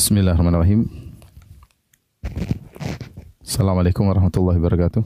[0.00, 0.88] Bismillahirrahmanirrahim.
[3.44, 5.04] Assalamualaikum warahmatullahi wabarakatuh.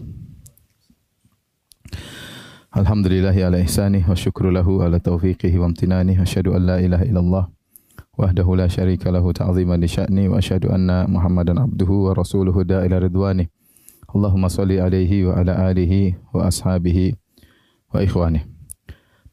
[2.70, 6.14] Alhamdulillahi ala ihsani wa syukru lahu ala taufiqihi wa amtinani.
[6.14, 7.50] Asyhadu an la ilaha illallah
[8.14, 12.86] wahdahu la syarika lahu ta'ziman li sya'ni wa asyhadu anna Muhammadan abduhu wa rasuluhu da
[12.86, 13.50] ila ridwani.
[14.14, 17.18] Allahumma salli alaihi wa ala alihi wa ashabihi
[17.90, 18.46] wa ikhwani.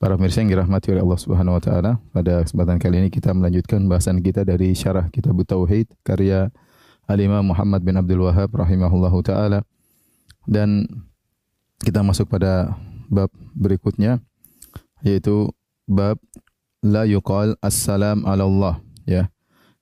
[0.01, 3.85] Para pemirsa yang dirahmati oleh Allah Subhanahu wa taala, pada kesempatan kali ini kita melanjutkan
[3.85, 6.49] bahasan kita dari syarah Kitab Tauhid karya
[7.05, 9.61] Al-Imam Muhammad bin Abdul Wahab rahimahullahu taala.
[10.49, 10.89] Dan
[11.85, 12.73] kita masuk pada
[13.13, 14.17] bab berikutnya
[15.05, 15.53] yaitu
[15.85, 16.17] bab
[16.81, 19.29] la yuqal assalam ala Allah ya.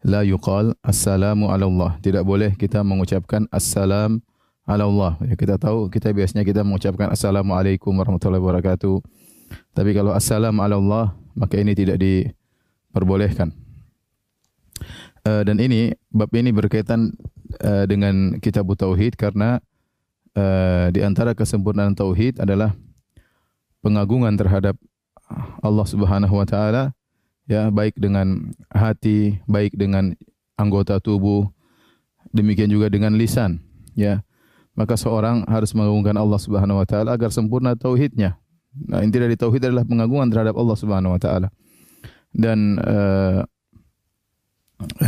[0.03, 1.95] La yuqal assalamu ala Allah.
[2.03, 4.19] Tidak boleh kita mengucapkan assalam
[4.67, 5.15] ala Allah.
[5.23, 8.99] Ya, kita tahu kita biasanya kita mengucapkan assalamualaikum warahmatullahi wabarakatuh
[9.73, 11.05] tapi kalau assalam ala Allah,
[11.37, 13.53] maka ini tidak diperbolehkan.
[15.27, 17.11] Uh, dan ini bab ini berkaitan
[17.59, 19.59] uh, dengan kitab tauhid karena
[20.31, 22.71] uh, di antara kesempurnaan tauhid adalah
[23.83, 24.79] pengagungan terhadap
[25.59, 26.95] Allah Subhanahu wa taala
[27.49, 30.15] ya baik dengan hati, baik dengan
[30.55, 31.49] anggota tubuh,
[32.31, 33.59] demikian juga dengan lisan
[33.97, 34.21] ya.
[34.77, 38.39] Maka seorang harus mengagungkan Allah Subhanahu wa taala agar sempurna tauhidnya.
[38.75, 41.47] Nah, inti dari tauhid adalah pengagungan terhadap Allah Subhanahu wa taala.
[42.29, 43.41] Dan uh,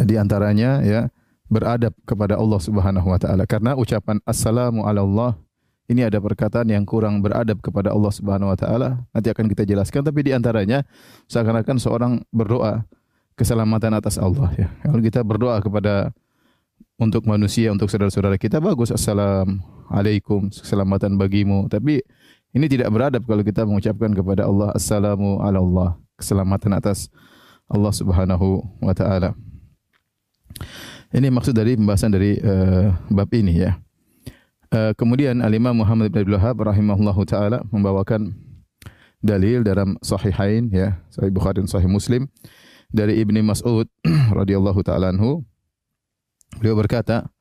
[0.10, 1.08] di antaranya ya
[1.52, 5.32] beradab kepada Allah Subhanahu wa taala karena ucapan assalamu ala Allah
[5.92, 9.04] ini ada perkataan yang kurang beradab kepada Allah Subhanahu wa taala.
[9.12, 10.88] Nanti akan kita jelaskan tapi di antaranya
[11.28, 12.88] seakan-akan seorang berdoa
[13.36, 14.68] keselamatan atas Allah ya.
[14.88, 16.16] Kalau kita berdoa kepada
[16.96, 21.68] untuk manusia, untuk saudara-saudara kita bagus assalamualaikum, keselamatan bagimu.
[21.68, 22.00] Tapi
[22.52, 27.08] ini tidak beradab kalau kita mengucapkan kepada Allah assalamu ala Allah, keselamatan atas
[27.72, 29.32] Allah Subhanahu wa taala.
[31.12, 33.80] Ini maksud dari pembahasan dari uh, bab ini ya.
[34.72, 38.36] Uh, kemudian Al-Imam Muhammad bin Abdul Wahab rahimahullahu taala membawakan
[39.24, 42.28] dalil dalam sahihain ya, Sahih Bukhari dan Sahih Muslim
[42.92, 43.88] dari Ibni Mas'ud
[44.40, 45.48] radhiyallahu taala anhu.
[46.60, 47.32] Beliau berkata,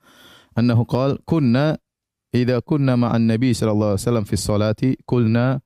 [0.55, 1.83] annahu qala kunna
[2.31, 5.59] idza kunna ma'an nabi sallallahu alaihi wasallam fi sholati qulna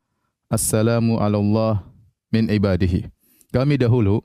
[0.49, 1.85] assalamu ala Allah
[2.33, 3.09] min ibadihi.
[3.53, 4.25] Kami dahulu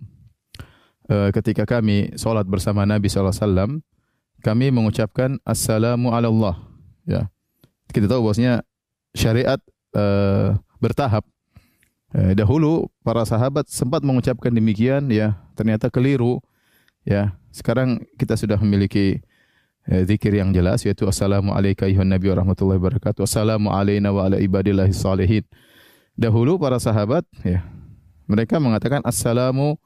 [1.12, 3.72] uh, ketika kami salat bersama Nabi sallallahu alaihi wasallam
[4.42, 6.56] kami mengucapkan assalamu ala Allah
[7.06, 7.22] ya.
[7.92, 8.64] Kita tahu bahwasanya
[9.14, 9.60] syariat
[9.94, 11.28] uh, bertahap.
[12.10, 16.42] Uh, dahulu para sahabat sempat mengucapkan demikian ya, ternyata keliru
[17.06, 17.38] ya.
[17.54, 19.28] Sekarang kita sudah memiliki Eh,
[19.90, 24.38] zikir yang jelas yaitu assalamu alayka ayuhan nabi wa rahmatullahi wabarakatuh assalamu alayna wa ala
[24.38, 25.42] ibadillahi salihin.
[26.14, 27.66] Dahulu para sahabat ya
[28.30, 29.82] mereka mengatakan assalamu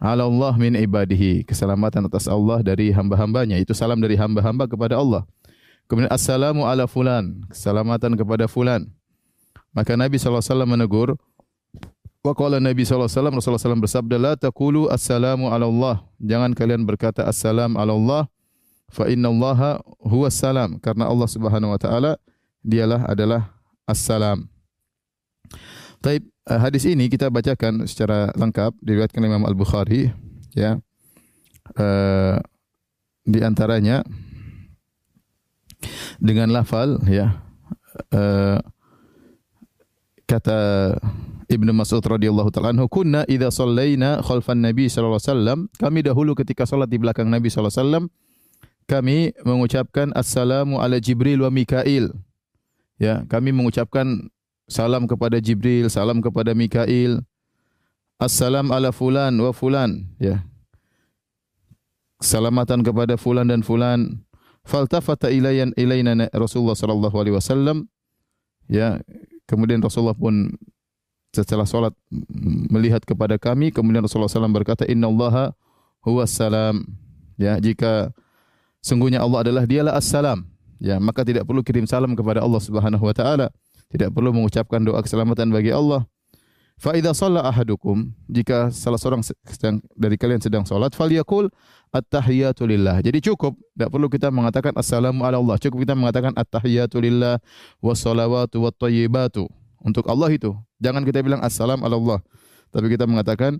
[0.00, 1.44] ala Allah min ibadihi.
[1.44, 3.60] Keselamatan atas Allah dari hamba-hambanya.
[3.60, 5.28] Itu salam dari hamba-hamba kepada Allah.
[5.84, 7.44] Kemudian assalamu ala fulan.
[7.52, 8.88] Keselamatan kepada fulan.
[9.76, 11.20] Maka Nabi SAW menegur
[12.18, 15.96] Wa qala Nabi SAW, Rasulullah SAW bersabda, La taqulu assalamu ala Allah.
[16.18, 18.22] Jangan kalian berkata assalam ala Allah
[18.88, 22.12] fa innallaha huwas salam karena Allah Subhanahu wa taala
[22.64, 23.52] dialah adalah
[23.84, 24.48] assalam.
[26.00, 30.12] Taib eh, hadis ini kita bacakan secara lengkap diriwayatkan Imam Al-Bukhari
[30.56, 30.80] ya.
[31.76, 32.40] Uh,
[33.28, 34.00] di antaranya
[36.16, 37.44] dengan lafal ya
[38.16, 38.56] uh,
[40.24, 40.58] kata
[41.48, 46.32] Ibnu Mas'ud radhiyallahu taala anhu kunna idza shallaina khalfan nabi sallallahu alaihi wasallam kami dahulu
[46.36, 48.04] ketika salat di belakang Nabi sallallahu alaihi wasallam
[48.88, 52.08] kami mengucapkan assalamu ala Jibril wa Mikail.
[52.96, 54.32] Ya, kami mengucapkan
[54.66, 57.20] salam kepada Jibril, salam kepada Mikail.
[58.18, 60.42] Assalam ala fulan wa fulan, ya.
[62.18, 64.26] Salamatan kepada fulan dan fulan.
[64.66, 67.86] Faltafata ilayan ilaina Rasulullah sallallahu alaihi wasallam.
[68.66, 68.98] Ya,
[69.46, 70.58] kemudian Rasulullah pun
[71.30, 71.94] setelah salat
[72.72, 75.54] melihat kepada kami, kemudian Rasulullah SAW berkata, Inna Allaha
[76.02, 76.88] huwa salam.
[77.38, 78.10] Ya, jika
[78.82, 80.46] Sungguhnya Allah adalah dialah As-Salam.
[80.78, 83.50] Ya, maka tidak perlu kirim salam kepada Allah Subhanahu wa taala.
[83.90, 86.06] Tidak perlu mengucapkan doa keselamatan bagi Allah.
[86.78, 91.50] Fa idza shalla ahadukum, jika salah seorang sedang, dari kalian sedang salat, falyakul
[91.90, 93.02] at-tahiyatu lillah.
[93.02, 95.58] Jadi cukup, tidak perlu kita mengatakan assalamu ala Allah.
[95.58, 97.42] Cukup kita mengatakan at-tahiyatu lillah
[97.82, 99.50] wassalawatu wattayyibatu.
[99.82, 100.54] Untuk Allah itu.
[100.78, 102.18] Jangan kita bilang assalam ala Allah.
[102.70, 103.58] Tapi kita mengatakan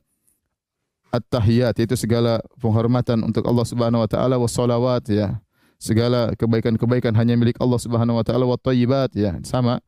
[1.08, 5.40] at-tahiyat yaitu segala penghormatan untuk Allah Subhanahu wa taala wassalawat ya.
[5.78, 8.58] Segala kebaikan-kebaikan hanya milik Allah Subhanahu wa taala wa
[9.14, 9.78] ya, sama.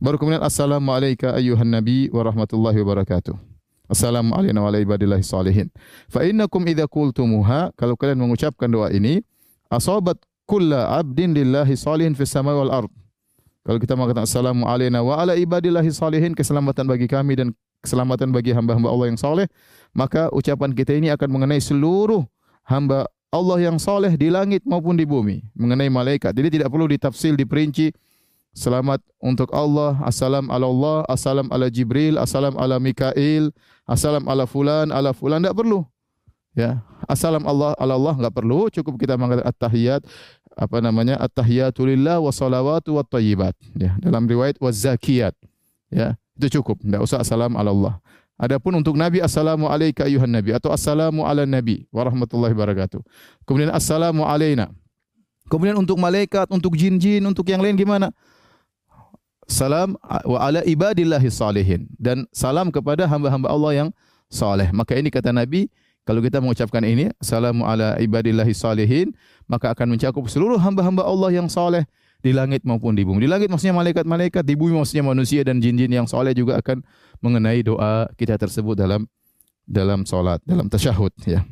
[0.00, 3.36] Baru kemudian assalamu alayka ayyuhan nabi wa rahmatullahi wabarakatuh.
[3.88, 5.68] Assalamu alayna wa ala salihin.
[6.08, 6.86] Fa innakum idza
[7.76, 9.20] kalau kalian mengucapkan doa ini
[9.68, 10.16] asabat
[10.48, 12.92] kulla abdin lillahi salihin fis samai wal ard.
[13.68, 17.52] Kalau kita mengatakan assalamu alayna wa ala ibadillahi salihin keselamatan bagi kami dan
[17.84, 19.46] keselamatan bagi hamba-hamba Allah yang saleh,
[19.98, 22.22] maka ucapan kita ini akan mengenai seluruh
[22.62, 26.30] hamba Allah yang soleh di langit maupun di bumi mengenai malaikat.
[26.30, 27.90] Jadi tidak perlu ditafsir, diperinci.
[28.54, 33.52] Selamat untuk Allah, assalam ala Allah, assalam ala Jibril, assalam ala Mikail,
[33.86, 35.84] assalam ala fulan, ala fulan tidak perlu.
[36.56, 40.02] Ya, assalam Allah ala Allah enggak perlu, cukup kita mengatakan at-tahiyat
[40.58, 41.20] apa namanya?
[41.22, 43.54] At-tahiyatu lillah wa salawatu wa tayyibat.
[43.78, 45.38] Ya, dalam riwayat wa zakiyat.
[45.92, 47.94] Ya, itu cukup, enggak usah assalam ala Allah.
[48.38, 53.02] Adapun untuk Nabi assalamu alayka ayuhan nabi atau assalamu ala nabi warahmatullahi wabarakatuh.
[53.42, 54.70] Kemudian assalamu alayna.
[55.50, 58.14] Kemudian untuk malaikat, untuk jin-jin, untuk yang lain gimana?
[59.48, 63.88] Salam wa ala ibadillahi salihin dan salam kepada hamba-hamba Allah yang
[64.30, 64.70] saleh.
[64.70, 65.72] Maka ini kata Nabi,
[66.04, 69.16] kalau kita mengucapkan ini, assalamu ala ibadillahi salihin,
[69.50, 71.88] maka akan mencakup seluruh hamba-hamba Allah yang saleh
[72.18, 73.24] di langit maupun di bumi.
[73.24, 76.82] Di langit maksudnya malaikat-malaikat, di bumi maksudnya manusia dan jin-jin yang soleh juga akan
[77.22, 79.06] mengenai doa kita tersebut dalam
[79.68, 81.12] dalam solat, dalam tasyahud.
[81.28, 81.44] Ya.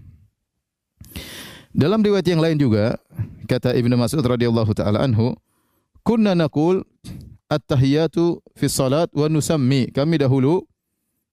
[1.76, 2.96] Dalam riwayat yang lain juga
[3.44, 5.36] kata Ibnu Mas'ud radhiyallahu taala anhu,
[6.00, 6.82] kunna naqul
[7.46, 9.92] at-tahiyatu fi salat wa nusammi.
[9.92, 10.64] Kami dahulu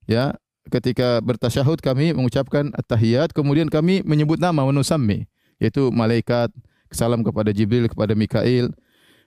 [0.05, 0.35] ya
[0.69, 5.27] ketika bertasyahud kami mengucapkan at-tahiyat kemudian kami menyebut nama wa nusammi
[5.59, 6.51] yaitu malaikat
[6.91, 8.71] salam kepada Jibril kepada Mikail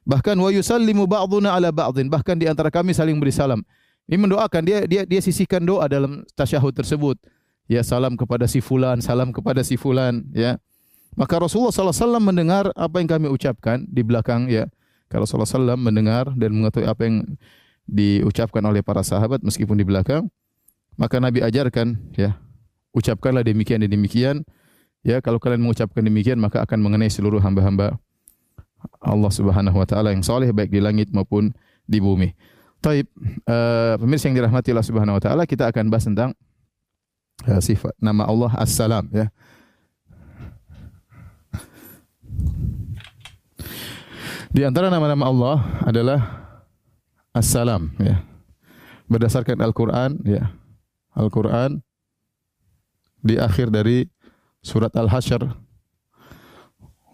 [0.07, 3.67] Bahkan wa yusallimu ba'duna ala ba'dhin, bahkan di antara kami saling beri salam.
[4.07, 7.19] Ini mendoakan dia dia dia sisihkan doa dalam tasyahud tersebut.
[7.67, 10.63] Ya salam kepada si fulan, salam kepada si fulan, ya.
[11.19, 14.71] Maka Rasulullah SAW mendengar apa yang kami ucapkan di belakang ya.
[15.11, 17.27] Kalau Rasulullah SAW mendengar dan mengetahui apa yang
[17.91, 20.31] diucapkan oleh para sahabat meskipun di belakang,
[20.95, 22.39] maka Nabi ajarkan ya,
[22.95, 24.37] ucapkanlah demikian dan demikian.
[25.03, 27.99] Ya, kalau kalian mengucapkan demikian maka akan mengenai seluruh hamba-hamba
[29.03, 31.53] Allah Subhanahu wa taala yang saleh baik di langit maupun
[31.87, 32.35] di bumi.
[32.83, 33.09] Taib,
[33.49, 36.31] uh, pemirsa yang dirahmati Allah Subhanahu wa taala, kita akan bahas tentang
[37.49, 39.27] uh, sifat nama Allah As-Salam ya.
[44.57, 46.21] Di antara nama-nama Allah adalah
[47.37, 48.25] As-Salam ya.
[49.05, 50.49] Berdasarkan Al-Qur'an ya.
[51.13, 51.85] Al-Qur'an
[53.21, 54.09] di akhir dari
[54.65, 55.66] surat Al-Hasyr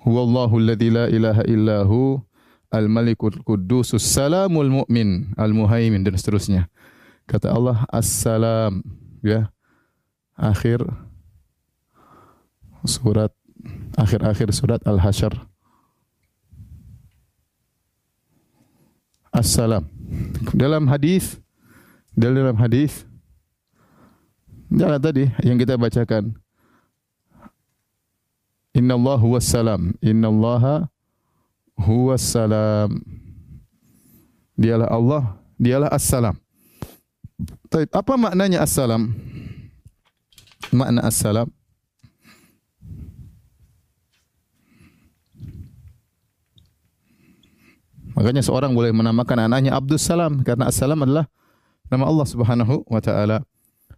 [0.03, 2.21] huwallahu alladzi la ilaha illahu
[2.73, 6.69] al-malikul qudusus salamul mu'min al-muhaimin dan seterusnya.
[7.27, 8.83] Kata Allah as-salam
[9.23, 9.49] ya.
[10.33, 10.83] Akhir
[12.83, 13.31] surat
[13.95, 15.31] akhir-akhir surat Al-Hasyr.
[19.33, 19.87] As-salam.
[20.53, 21.41] Dalam hadis
[22.13, 23.09] dalam hadis
[24.73, 26.33] Jangan tadi yang kita bacakan
[28.73, 29.93] Inna Allah huwa salam.
[30.01, 30.89] Inna Allah
[31.77, 33.01] huwa salam.
[34.57, 35.23] Dialah Allah,
[35.57, 36.37] dialah as-salam.
[37.73, 39.13] Apa maknanya as-salam?
[40.73, 41.53] Makna as-salam
[48.13, 51.25] Makanya seorang boleh menamakan anaknya Abdul Salam karena As-Salam adalah
[51.89, 53.41] nama Allah Subhanahu wa taala.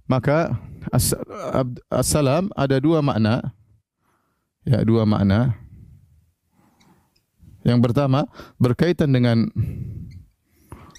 [0.07, 0.55] Maka
[1.91, 3.53] As-Salam ada dua makna.
[4.65, 5.61] Ya, dua makna.
[7.65, 9.49] Yang pertama berkaitan dengan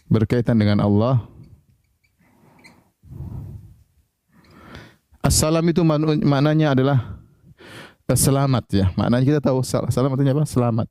[0.05, 1.25] berkaitan dengan Allah.
[5.25, 5.81] Assalam itu
[6.21, 7.17] maknanya adalah
[8.05, 8.85] selamat ya.
[8.93, 10.45] Maknanya kita tahu salam artinya apa?
[10.45, 10.87] Selamat.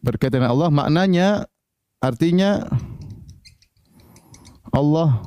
[0.00, 1.28] Berkaitan dengan Allah maknanya
[2.00, 2.64] artinya
[4.72, 5.20] Allah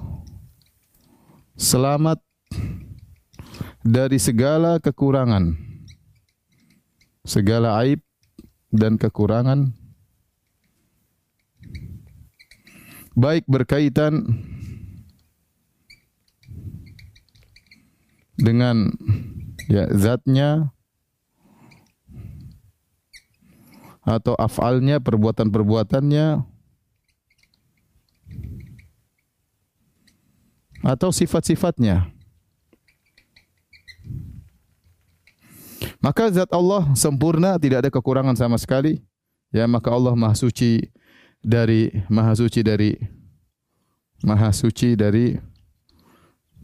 [1.53, 2.17] selamat
[3.83, 5.59] dari segala kekurangan,
[7.27, 7.99] segala aib
[8.71, 9.75] dan kekurangan,
[13.13, 14.39] baik berkaitan
[18.39, 18.95] dengan
[19.67, 20.71] ya zatnya
[24.03, 26.43] atau afalnya perbuatan-perbuatannya
[30.83, 32.12] atau sifat-sifatnya
[36.03, 38.99] Maka zat Allah sempurna, tidak ada kekurangan sama sekali.
[39.55, 40.91] Ya, maka Allah Maha Suci
[41.39, 42.99] dari Maha Suci dari
[44.19, 45.39] Maha Suci dari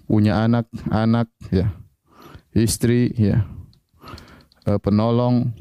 [0.03, 1.72] punya anak, anak ya.
[2.51, 3.48] Istri ya.
[4.67, 5.55] Eh, penolong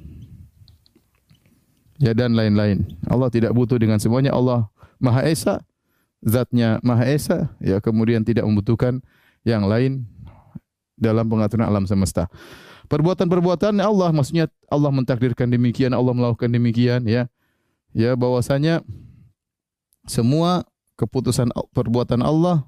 [2.02, 2.82] ya dan lain-lain.
[3.06, 4.34] Allah tidak butuh dengan semuanya.
[4.34, 4.66] Allah
[4.98, 5.62] Maha Esa
[6.18, 8.98] zatnya Maha Esa, ya kemudian tidak membutuhkan
[9.46, 10.02] yang lain
[10.98, 12.26] dalam pengaturan alam semesta.
[12.88, 17.28] Perbuatan-perbuatan Allah maksudnya Allah mentakdirkan demikian, Allah melakukan demikian ya.
[17.92, 18.80] Ya bahwasanya
[20.08, 20.64] semua
[20.96, 22.64] keputusan perbuatan Allah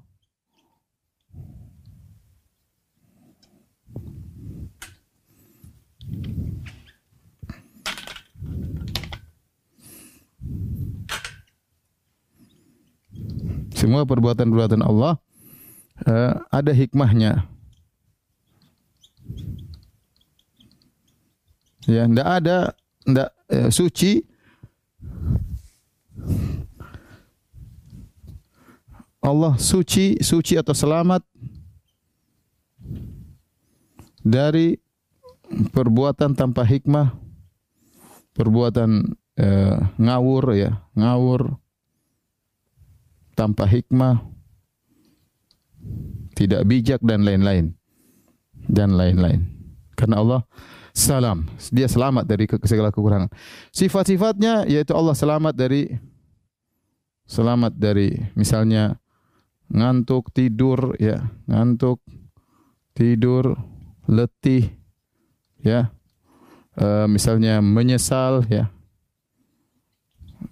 [13.81, 15.17] Semua perbuatan-perbuatan Allah
[16.05, 17.50] uh, ada hikmahnya.
[21.89, 22.57] Ya, ndak ada
[23.01, 24.21] ndak uh, suci
[29.21, 31.21] Allah suci, suci atau selamat
[34.21, 34.77] dari
[35.73, 37.13] perbuatan tanpa hikmah,
[38.33, 41.53] perbuatan uh, ngawur ya, ngawur
[43.37, 44.25] tanpa hikmah,
[46.33, 47.77] tidak bijak dan lain-lain.
[48.61, 49.41] Dan lain-lain.
[49.97, 50.41] Karena Allah
[50.91, 53.31] salam, dia selamat dari segala kekurangan.
[53.71, 55.91] Sifat-sifatnya yaitu Allah selamat dari
[57.27, 58.99] selamat dari misalnya
[59.71, 62.03] ngantuk, tidur ya, ngantuk,
[62.93, 63.55] tidur,
[64.07, 64.71] letih
[65.63, 65.91] ya.
[66.75, 68.67] E, misalnya menyesal ya.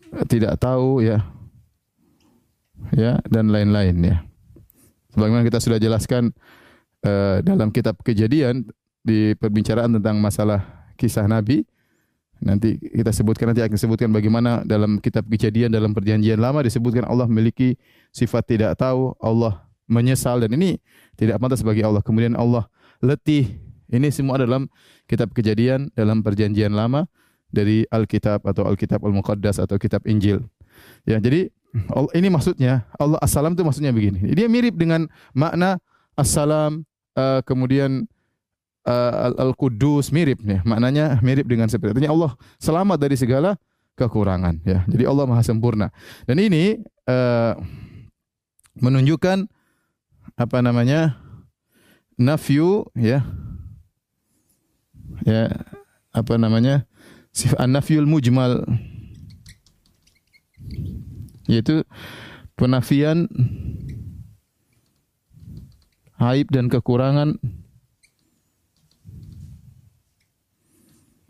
[0.10, 1.22] Tidak tahu ya,
[2.96, 4.18] ya dan lain-lain ya.
[5.14, 6.34] Sebagaimana kita sudah jelaskan
[7.06, 8.70] uh, dalam kitab Kejadian
[9.10, 11.66] di perbincangan tentang masalah kisah Nabi.
[12.40, 17.28] Nanti kita sebutkan nanti akan sebutkan bagaimana dalam kitab Kejadian dalam perjanjian lama disebutkan Allah
[17.28, 17.76] memiliki
[18.16, 20.80] sifat tidak tahu, Allah menyesal dan ini
[21.20, 22.00] tidak pantas bagi Allah.
[22.00, 22.70] Kemudian Allah
[23.04, 23.60] letih.
[23.90, 24.70] Ini semua dalam
[25.10, 27.10] kitab Kejadian dalam perjanjian lama
[27.50, 30.46] dari Alkitab atau Alkitab Al-Muqaddas atau kitab Injil.
[31.10, 31.50] Ya, jadi
[32.14, 34.30] ini maksudnya Allah assalam itu maksudnya begini.
[34.34, 35.82] Dia mirip dengan makna
[36.14, 36.86] assalam
[37.18, 38.06] uh, kemudian
[38.86, 40.62] uh, al-qudus mirip ya.
[40.64, 42.12] Maknanya mirip dengan seperti itu.
[42.12, 43.56] Allah selamat dari segala
[44.00, 44.86] kekurangan ya.
[44.88, 45.92] Jadi Allah Maha sempurna.
[46.24, 47.58] Dan ini uh,
[48.80, 49.48] menunjukkan
[50.40, 51.20] apa namanya?
[52.20, 53.24] nafyu ya.
[55.24, 55.52] Ya,
[56.12, 56.84] apa namanya?
[57.32, 58.68] Sifat nafyul mujmal
[61.50, 61.82] yaitu
[62.54, 63.26] penafian
[66.22, 67.42] aib dan kekurangan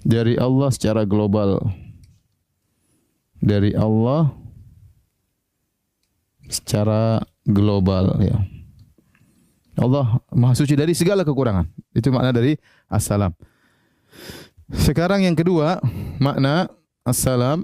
[0.10, 1.62] dari Allah secara global.
[3.38, 4.34] Dari Allah
[6.50, 8.42] secara global ya.
[9.80, 11.70] Allah Maha Suci dari segala kekurangan.
[11.94, 12.58] Itu makna dari
[12.90, 13.32] assalam.
[14.74, 15.80] Sekarang yang kedua,
[16.20, 16.68] makna
[17.08, 17.64] assalam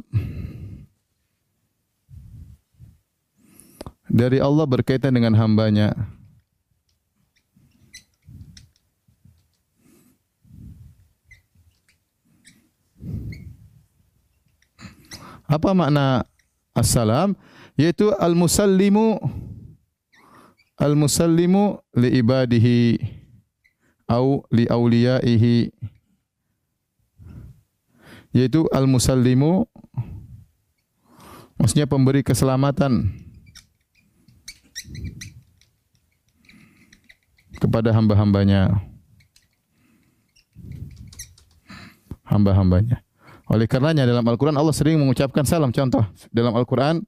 [4.08, 6.15] dari Allah berkaitan dengan hambanya.
[15.46, 16.26] Apa makna
[16.74, 17.38] assalam?
[17.78, 19.20] Yaitu al-musallimu
[20.76, 23.00] al-musallimu li ibadihi
[24.12, 25.72] au li auliyaihi
[28.36, 29.64] yaitu al-musallimu
[31.56, 33.08] maksudnya pemberi keselamatan
[37.56, 38.84] kepada hamba-hambanya.
[42.26, 43.05] Hamba-hambanya.
[43.46, 45.70] Oleh karenanya dalam Al-Quran Allah sering mengucapkan salam.
[45.70, 46.02] Contoh
[46.34, 47.06] dalam Al-Quran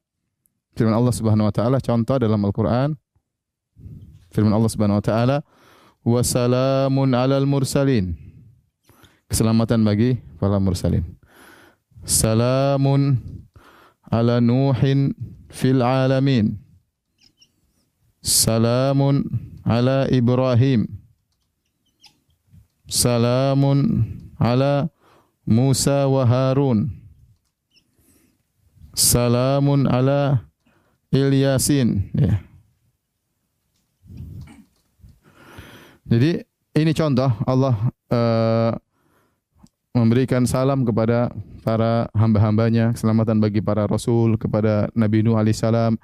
[0.78, 1.78] firman Allah Subhanahu Wa Taala.
[1.82, 2.94] Contoh dalam Al-Quran
[4.30, 5.38] firman Allah Subhanahu Wa Taala.
[6.06, 8.14] Wassalamun alal mursalin.
[9.28, 11.04] Keselamatan bagi para mursalin.
[12.08, 13.20] Salamun
[14.08, 15.12] ala Nuhin
[15.52, 16.56] fil alamin.
[18.24, 19.28] Salamun
[19.68, 20.88] ala Ibrahim.
[22.88, 24.08] Salamun
[24.40, 24.88] ala
[25.48, 26.92] Musa wa Harun.
[28.92, 30.44] Salamun ala
[31.08, 32.12] Ilyasin.
[32.12, 32.44] Ya.
[36.04, 36.44] Jadi
[36.76, 37.76] ini contoh Allah
[38.12, 38.72] uh,
[39.96, 41.32] memberikan salam kepada
[41.64, 45.96] para hamba-hambanya, keselamatan bagi para rasul, kepada Nabi Nuh alaihissalam,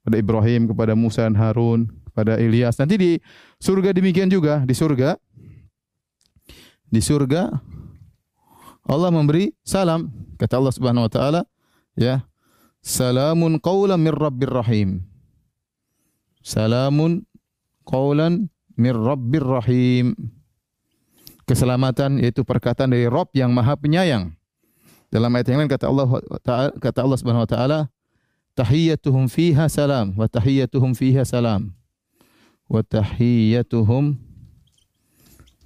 [0.00, 2.76] kepada Ibrahim, kepada Musa dan Harun, pada Ilyas.
[2.76, 3.10] Nanti di
[3.60, 5.16] surga demikian juga, di surga
[6.90, 7.48] di surga
[8.90, 10.10] Allah memberi salam.
[10.34, 11.40] Kata Allah Subhanahu wa taala,
[11.94, 12.26] ya.
[12.82, 15.04] Salamun qaulan mir rabbir rahim.
[16.40, 17.22] Salamun
[17.86, 20.16] qaulan mir rabbir rahim.
[21.44, 24.32] Keselamatan yaitu perkataan dari Rabb yang Maha Penyayang.
[25.10, 26.06] Dalam ayat yang lain kata Allah
[26.78, 27.78] kata Allah Subhanahu wa taala,
[28.54, 31.74] tahiyyatuhum fiha salam wa tahiyyatuhum fiha salam
[32.70, 34.14] wa tahiyyatuhum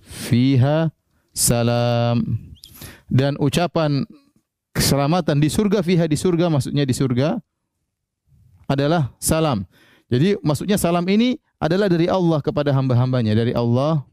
[0.09, 0.89] fiha
[1.37, 2.54] salam
[3.09, 4.05] dan ucapan
[4.75, 7.39] keselamatan di surga fiha di surga maksudnya di surga
[8.67, 9.65] adalah salam.
[10.09, 14.05] Jadi maksudnya salam ini adalah dari Allah kepada hamba-hambanya, dari Allah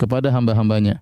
[0.00, 0.98] kepada hamba-hambanya.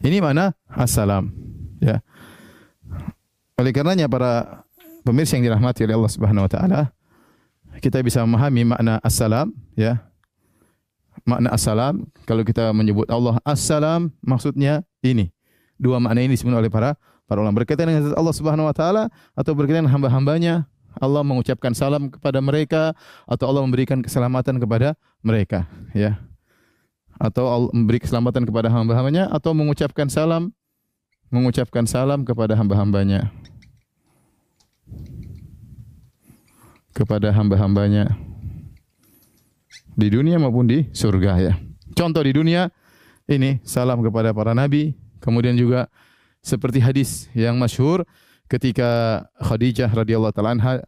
[0.00, 1.28] Ini mana assalam
[1.80, 2.00] ya.
[3.60, 4.64] Oleh karenanya para
[5.04, 6.80] pemirsa yang dirahmati oleh Allah Subhanahu wa taala,
[7.84, 10.09] kita bisa memahami makna assalam ya.
[11.28, 12.06] Makna assalam.
[12.24, 15.32] Kalau kita menyebut Allah assalam maksudnya ini.
[15.80, 17.62] Dua makna ini disebut oleh para para ulama.
[17.62, 22.96] Berkaitan dengan Allah Subhanahu wa taala atau berkaitan dengan hamba-hambanya Allah mengucapkan salam kepada mereka
[23.30, 26.18] atau Allah memberikan keselamatan kepada mereka ya.
[27.20, 30.50] Atau Allah memberi keselamatan kepada hamba-hambanya atau mengucapkan salam
[31.30, 33.30] mengucapkan salam kepada hamba-hambanya.
[36.90, 38.29] Kepada hamba-hambanya
[40.00, 41.52] di dunia maupun di surga ya.
[41.92, 42.72] Contoh di dunia
[43.28, 45.92] ini salam kepada para nabi, kemudian juga
[46.40, 48.08] seperti hadis yang masyhur
[48.48, 50.80] ketika Khadijah radhiyallahu taala anha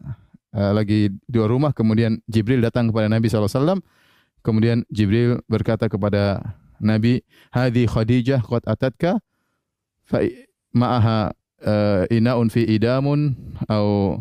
[0.57, 3.79] uh, lagi di rumah kemudian Jibril datang kepada Nabi SAW
[4.43, 6.43] Kemudian Jibril berkata kepada
[6.83, 7.23] Nabi,
[7.55, 9.23] "Hadhi Khadijah qad atatka
[10.03, 10.19] fa
[10.75, 11.31] ma'aha
[11.63, 13.39] uh, inaun fi idamun
[13.71, 14.19] au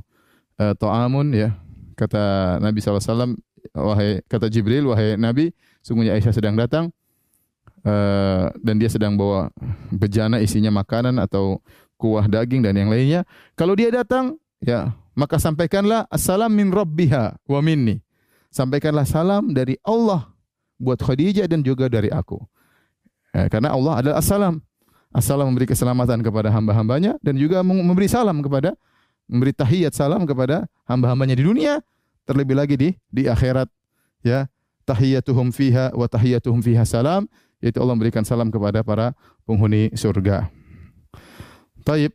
[0.62, 1.58] uh, ta'amun ya."
[1.98, 3.34] Kata Nabi SAW,
[3.75, 6.92] wahai kata Jibril, wahai Nabi, sungguhnya Aisyah sedang datang
[7.84, 9.51] uh, dan dia sedang bawa
[9.92, 11.60] bejana isinya makanan atau
[11.96, 13.28] kuah daging dan yang lainnya.
[13.54, 18.01] Kalau dia datang, ya, maka sampaikanlah assalam min rabbiha wa minni
[18.51, 20.28] sampaikanlah salam dari Allah
[20.78, 22.38] buat Khadijah dan juga dari aku.
[23.32, 24.60] Ya, karena Allah adalah assalam.
[25.12, 28.75] Assalam memberi keselamatan kepada hamba-hambanya dan juga memberi salam kepada
[29.28, 31.84] memberi tahiyat salam kepada hamba-hambanya di dunia
[32.25, 33.68] terlebih lagi di di akhirat
[34.22, 34.46] ya
[34.86, 37.25] tahiyatuhum fiha wa tahiyatuhum fiha salam
[37.62, 39.14] yaitu Allah memberikan salam kepada para
[39.46, 40.50] penghuni surga.
[41.86, 42.14] Taib.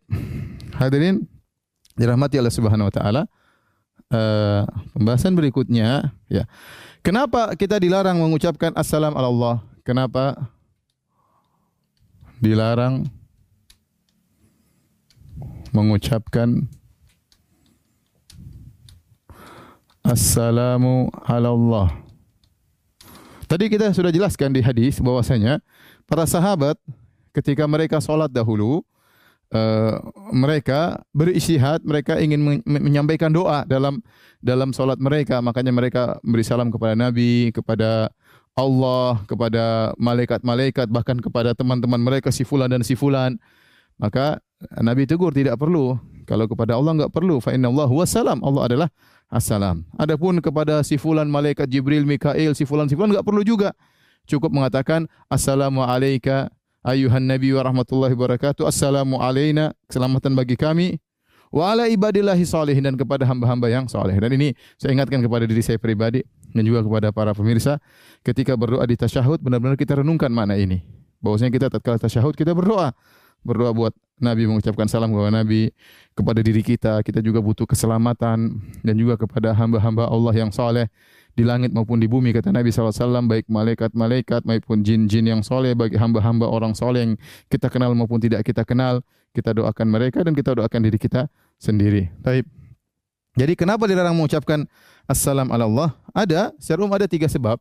[0.77, 1.27] Hadirin
[1.97, 3.23] dirahmati Allah Subhanahu wa taala
[4.13, 6.45] uh, pembahasan berikutnya ya.
[7.01, 9.57] Kenapa kita dilarang mengucapkan assalam ala Allah?
[9.87, 10.35] Kenapa
[12.43, 13.07] dilarang
[15.71, 16.67] mengucapkan
[20.07, 21.89] assalamu ala Allah?
[23.47, 25.63] Tadi kita sudah jelaskan di hadis bahwasanya
[26.07, 26.79] para sahabat
[27.35, 28.83] ketika mereka sholat dahulu
[29.55, 30.03] uh,
[30.35, 34.03] mereka beristihad, mereka ingin menyampaikan doa dalam
[34.43, 38.11] dalam solat mereka, makanya mereka beri salam kepada Nabi, kepada
[38.57, 43.39] Allah, kepada malaikat-malaikat, bahkan kepada teman-teman mereka si fulan dan si fulan.
[43.97, 44.41] Maka
[44.81, 45.97] Nabi tegur tidak perlu.
[46.27, 47.39] Kalau kepada Allah enggak perlu.
[47.39, 48.43] Fa inna Allah salam.
[48.45, 48.89] Allah adalah
[49.31, 49.85] assalam.
[49.99, 53.75] Adapun kepada si fulan malaikat Jibril, Mikail, si fulan si enggak perlu juga.
[54.27, 56.51] Cukup mengatakan assalamu alayka
[56.83, 58.67] ayuhan nabi wa rahmatullahi wabarakatuh.
[58.67, 60.99] Assalamu alaina, keselamatan bagi kami
[61.55, 64.19] wa ala ibadillahi salihin dan kepada hamba-hamba yang saleh.
[64.19, 67.79] Dan ini saya ingatkan kepada diri saya pribadi dan juga kepada para pemirsa
[68.27, 70.83] ketika berdoa di tasyahud benar-benar kita renungkan makna ini.
[71.23, 72.95] Bahwasanya kita tatkala tasyahud kita berdoa.
[73.47, 75.71] Berdoa buat Nabi mengucapkan salam kepada Nabi,
[76.19, 80.91] kepada diri kita, kita juga butuh keselamatan dan juga kepada hamba-hamba Allah yang saleh
[81.37, 86.01] di langit maupun di bumi kata Nabi SAW baik malaikat-malaikat maupun jin-jin yang soleh bagi
[86.01, 87.13] hamba-hamba orang soleh yang
[87.53, 89.05] kita kenal maupun tidak kita kenal
[89.37, 91.29] kita doakan mereka dan kita doakan diri kita
[91.61, 92.09] sendiri.
[92.25, 92.49] Taib.
[93.37, 94.65] Jadi kenapa dilarang mengucapkan
[95.05, 95.91] assalam ala Allah?
[96.17, 97.61] Ada, secara umum ada tiga sebab.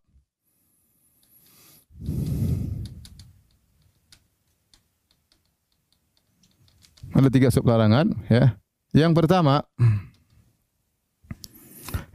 [7.15, 8.60] Ada tiga sebab larangan, ya.
[8.91, 9.63] Yang pertama,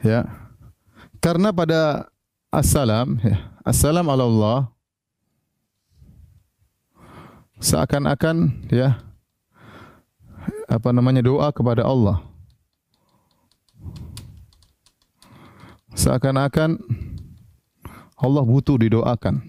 [0.05, 0.29] ya,
[1.25, 2.13] karena pada
[2.53, 4.59] assalam, ya, assalam ala Allah
[7.61, 9.05] seakan-akan ya
[10.65, 12.25] apa namanya doa kepada Allah.
[15.93, 16.81] Seakan-akan
[18.17, 19.45] Allah butuh didoakan.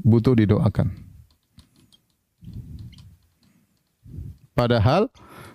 [0.00, 0.99] Butuh didoakan.
[4.60, 5.08] Padahal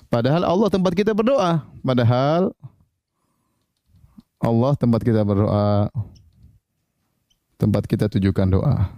[0.10, 1.62] padahal Allah tempat kita berdoa.
[1.86, 2.50] Padahal
[4.42, 5.94] Allah tempat kita berdoa,
[7.62, 8.90] tempat kita tujukan doa.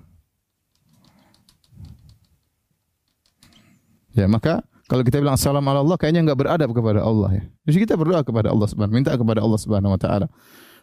[4.16, 7.44] Ya, maka kalau kita bilang salam ala Allah kayaknya enggak beradab kepada Allah ya.
[7.68, 10.32] Jadi kita berdoa kepada Allah Subhanahu minta kepada Allah Subhanahu wa taala.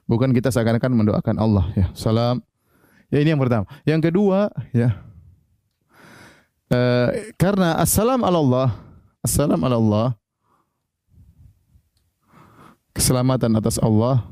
[0.04, 1.88] Bukan kita seakan-akan mendoakan Allah ya.
[1.96, 2.44] Salam.
[3.08, 3.64] Ya ini yang pertama.
[3.88, 5.00] Yang kedua ya.
[6.68, 7.08] uh,
[7.40, 8.68] karena assalam ala Allah,
[9.24, 10.08] assalam ala Allah,
[12.92, 14.28] keselamatan atas Allah,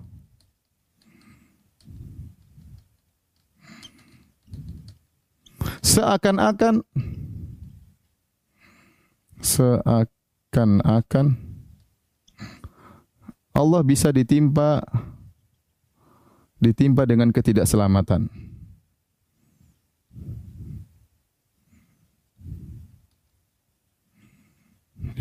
[5.80, 6.84] seakan-akan
[9.42, 11.26] seakan-akan
[13.52, 14.80] Allah bisa ditimpa
[16.62, 18.41] ditimpa dengan ketidakselamatan.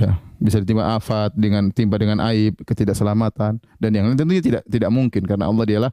[0.01, 4.89] Ya, bisa ditimpa afat dengan timpa dengan aib, ketidakselamatan dan yang lain tentunya tidak tidak
[4.89, 5.91] mungkin karena Allah dialah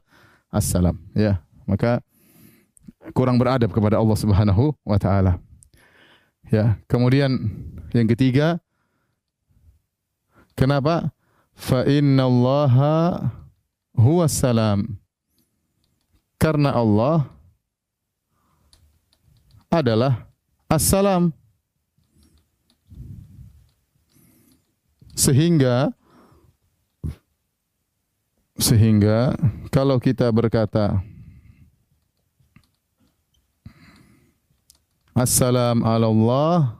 [0.49, 1.37] assalam, ya.
[1.69, 2.01] Maka
[3.13, 5.37] kurang beradab kepada Allah Subhanahu wa taala.
[6.49, 7.37] Ya, kemudian
[7.93, 8.57] yang ketiga
[10.57, 11.13] kenapa?
[11.53, 13.29] Fa innallaha
[14.25, 14.97] salam.
[16.39, 17.27] Karena Allah
[19.69, 20.25] adalah
[20.71, 21.35] assalam.
[25.19, 25.91] Sehingga
[28.55, 29.35] sehingga
[29.67, 31.03] kalau kita berkata
[35.11, 36.79] Assalam ala Allah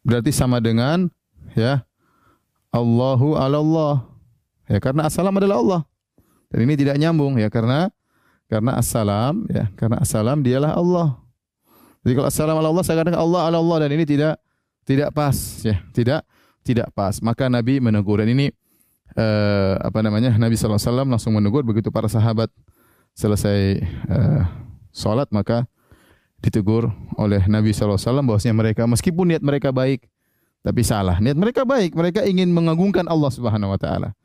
[0.00, 1.12] berarti sama dengan
[1.52, 1.84] ya
[2.72, 3.94] Allahu ala Allah.
[4.64, 5.80] Ya karena assalam adalah Allah.
[6.48, 7.92] Dan ini tidak nyambung ya karena
[8.48, 11.20] karena assalam ya karena assalam dialah Allah.
[12.00, 14.40] Jadi kalau assalam ala Allah saya katakan Allah ala Allah dan ini tidak
[14.84, 16.22] tidak pas ya, tidak
[16.64, 17.20] tidak pas.
[17.20, 18.52] Maka Nabi menegur dan ini
[19.16, 20.32] uh, apa namanya?
[20.36, 22.48] Nabi wasallam langsung menegur begitu para sahabat
[23.14, 24.42] selesai uh,
[24.90, 25.66] salat maka
[26.44, 30.04] ditegur oleh Nabi SAW bahwasanya mereka meskipun niat mereka baik
[30.64, 31.20] tapi salah.
[31.20, 34.16] Niat mereka baik, mereka ingin mengagungkan Allah Subhanahu wa taala.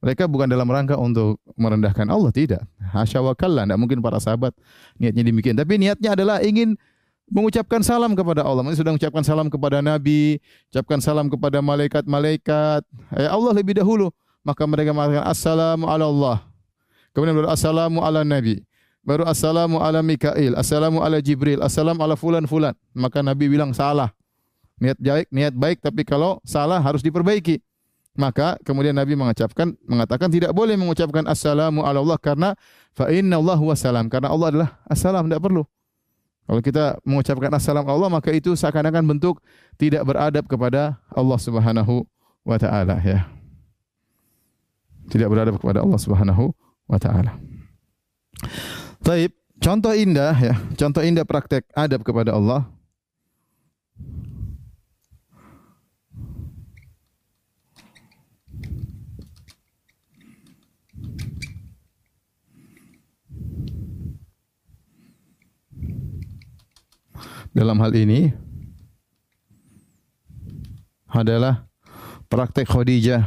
[0.00, 2.64] Mereka bukan dalam rangka untuk merendahkan Allah, tidak.
[2.80, 4.56] Hasya wa kalla, tidak mungkin para sahabat
[4.96, 5.58] niatnya demikian.
[5.58, 6.78] Tapi niatnya adalah ingin
[7.30, 8.66] mengucapkan salam kepada Allah.
[8.66, 12.82] Mereka sudah mengucapkan salam kepada Nabi, ucapkan salam kepada malaikat-malaikat.
[13.14, 14.10] Ya Allah lebih dahulu.
[14.42, 16.36] Maka mereka mengatakan assalamu ala Allah.
[17.14, 18.66] Kemudian baru assalamu ala Nabi.
[19.00, 22.76] Baru assalamu ala Mikail, assalamu ala Jibril, assalamu ala fulan fulan.
[22.92, 24.12] Maka Nabi bilang salah.
[24.76, 27.60] Niat baik, niat baik tapi kalau salah harus diperbaiki.
[28.18, 32.48] Maka kemudian Nabi mengucapkan mengatakan tidak boleh mengucapkan assalamu ala Allah karena
[32.92, 35.64] fa inna Allah salam karena Allah adalah assalam tidak perlu.
[36.50, 39.38] Kalau kita mengucapkan assalamu ala Allah maka itu seakan-akan bentuk
[39.78, 42.02] tidak beradab kepada Allah Subhanahu
[42.42, 43.30] wa taala ya.
[45.14, 46.50] Tidak beradab kepada Allah Subhanahu
[46.90, 47.38] wa taala.
[49.06, 49.30] Taib,
[49.62, 52.66] contoh indah ya, contoh indah praktek adab kepada Allah.
[67.50, 68.30] Dalam hal ini
[71.10, 71.66] adalah
[72.30, 73.26] praktek Khadijah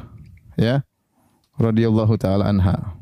[0.56, 0.80] ya
[1.60, 2.96] radhiyallahu taala anha.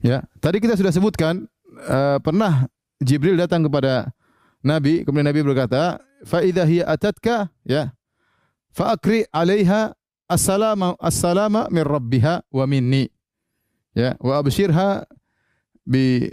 [0.00, 1.50] Ya, tadi kita sudah sebutkan
[1.82, 2.70] uh, pernah
[3.02, 4.14] Jibril datang kepada
[4.62, 7.90] Nabi, kemudian Nabi berkata, "Fa idza hiya atatka, ya,
[8.70, 9.98] fa akri 'alaiha
[10.30, 13.15] assalamu assalama min rabbiha wa minni."
[13.96, 15.08] Ya, wa abshirha
[15.88, 16.28] bi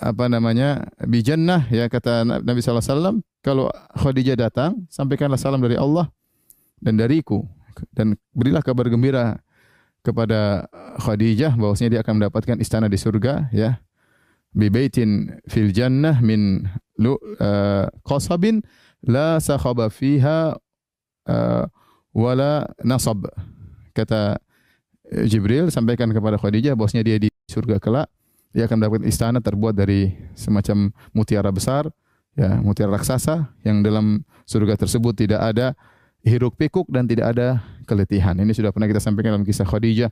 [0.00, 0.88] apa namanya?
[1.04, 3.68] bi jannah ya kata Nabi wasallam, kalau
[4.00, 6.08] Khadijah datang, sampaikanlah salam dari Allah
[6.80, 7.44] dan dariku
[7.92, 9.44] dan berilah kabar gembira
[10.00, 10.66] kepada
[10.98, 13.78] Khadijah bahwasanya dia akan mendapatkan istana di surga ya
[14.52, 16.66] bi baitin fil jannah min
[16.98, 18.60] lu, uh, qasabin
[19.06, 20.58] la sakhaba fiha
[21.30, 21.64] uh,
[22.12, 23.30] wala nasab
[23.96, 24.42] kata
[25.28, 28.08] Jibril sampaikan kepada Khadijah bahwasanya dia di surga kelak
[28.52, 31.88] dia akan mendapatkan istana terbuat dari semacam mutiara besar
[32.36, 35.76] ya mutiara raksasa yang dalam surga tersebut tidak ada
[36.22, 38.38] hiruk pikuk dan tidak ada keletihan.
[38.38, 40.10] Ini sudah pernah kita sampaikan dalam kisah Khadijah.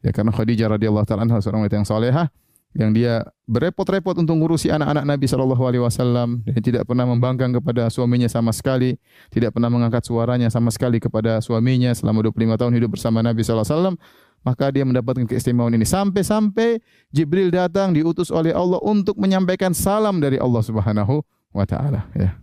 [0.00, 2.26] Ya karena Khadijah radhiyallahu taala anha seorang wanita yang salehah
[2.70, 7.90] yang dia berepot-repot untuk ngurusi anak-anak Nabi sallallahu alaihi wasallam dan tidak pernah membangkang kepada
[7.90, 8.94] suaminya sama sekali,
[9.34, 13.66] tidak pernah mengangkat suaranya sama sekali kepada suaminya selama 25 tahun hidup bersama Nabi sallallahu
[13.66, 13.96] alaihi wasallam,
[14.40, 16.80] maka dia mendapatkan keistimewaan ini sampai-sampai
[17.12, 21.20] Jibril datang diutus oleh Allah untuk menyampaikan salam dari Allah Subhanahu
[21.52, 22.40] wa taala ya.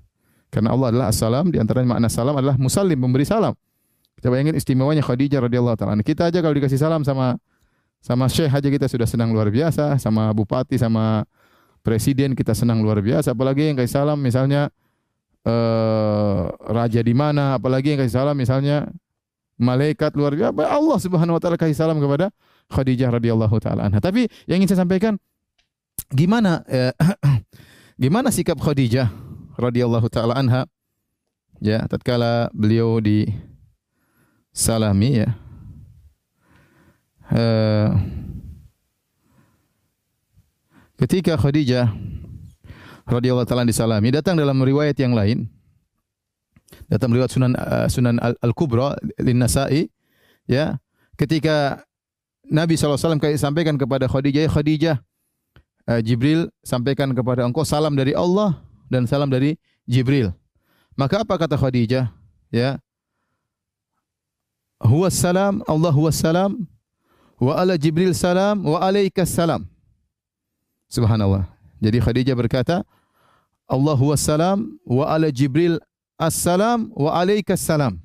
[0.47, 3.51] Karena Allah adalah assalam, di antaranya makna salam adalah musallim, memberi salam.
[4.17, 5.99] Kita bayangin istimewanya Khadijah radhiyallahu taala.
[6.01, 7.35] Kita aja kalau dikasih salam sama
[8.01, 11.27] sama syekh aja kita sudah senang luar biasa, sama bupati, sama
[11.83, 13.35] presiden kita senang luar biasa.
[13.35, 14.71] Apalagi yang kasih salam misalnya
[15.43, 18.87] uh, raja di mana, apalagi yang kasih salam misalnya
[19.57, 20.53] malaikat luar biasa.
[20.53, 22.29] Allah Subhanahu wa taala kasih salam kepada
[22.71, 23.99] Khadijah radhiyallahu taala anha.
[23.99, 25.17] Tapi yang ingin saya sampaikan
[26.13, 26.93] gimana eh,
[28.03, 29.09] gimana sikap Khadijah
[29.57, 30.69] radhiyallahu taala anha
[31.57, 33.25] ya tatkala beliau di
[34.53, 35.29] salami ya
[37.33, 37.89] uh,
[41.01, 41.89] ketika Khadijah
[43.09, 45.49] radhiyallahu taala disalami datang dalam riwayat yang lain
[46.87, 49.91] datang riwayat Sunan uh, Sunan Al-Kubra Lin Nasa'i
[50.47, 50.79] ya
[51.19, 51.83] ketika
[52.47, 54.95] Nabi SAW sampaikan kepada Khadijah, ya Khadijah,
[55.91, 58.55] uh, Jibril sampaikan kepada engkau salam dari Allah
[58.87, 60.31] dan salam dari Jibril.
[60.95, 62.07] Maka apa kata Khadijah?
[62.49, 62.79] Ya.
[64.79, 66.63] Huwa salam, Allah huwa salam,
[67.41, 69.67] wa ala Jibril salam, wa alaikas salam.
[70.87, 71.51] Subhanallah.
[71.83, 72.87] Jadi Khadijah berkata,
[73.67, 75.81] Allah huwa salam, wa ala Jibril
[76.17, 78.01] assalam, wa alaikas salam.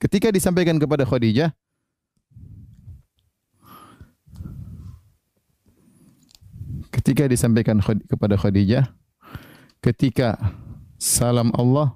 [0.00, 1.52] Ketika disampaikan kepada Khadijah,
[7.04, 8.88] ketika disampaikan kepada Khadijah
[9.84, 10.40] ketika
[10.96, 11.92] salam Allah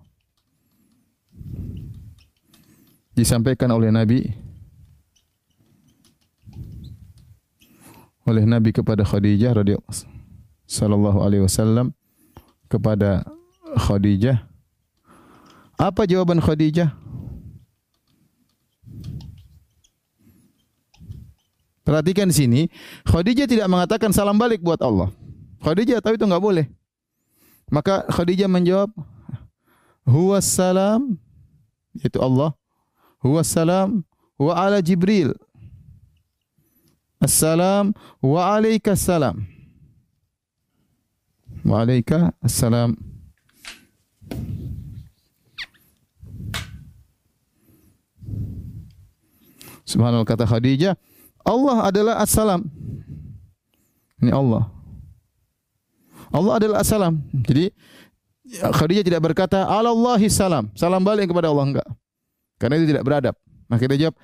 [3.16, 4.36] disampaikan oleh Nabi
[8.28, 10.04] oleh Nabi kepada Khadijah radhiyallahu
[10.68, 11.96] sallallahu alaihi wasallam
[12.68, 13.24] kepada
[13.78, 14.42] Khadijah
[15.78, 16.90] apa jawaban Khadijah
[21.88, 22.68] Perhatikan sini,
[23.08, 25.08] Khadijah tidak mengatakan salam balik buat Allah.
[25.64, 26.66] Khadijah tahu itu enggak boleh.
[27.72, 28.92] Maka Khadijah menjawab,
[30.04, 31.16] Huwa salam,
[31.96, 32.52] itu Allah.
[33.24, 34.04] Huwa salam
[34.36, 35.32] wa ala Jibril.
[37.18, 39.48] Assalam wa alaika salam.
[41.64, 42.94] Wa alaika assalam.
[49.88, 50.92] Subhanallah kata Khadijah,
[51.40, 52.68] Allah adalah As-Salam.
[54.20, 54.68] Ini Allah.
[56.28, 57.24] Allah adalah As-Salam.
[57.48, 57.72] Jadi
[58.56, 60.72] Khadijah tidak berkata Allahi salam.
[60.72, 61.88] Salam balik kepada Allah enggak.
[62.56, 63.34] Karena itu tidak beradab.
[63.68, 64.16] Maka dia jawab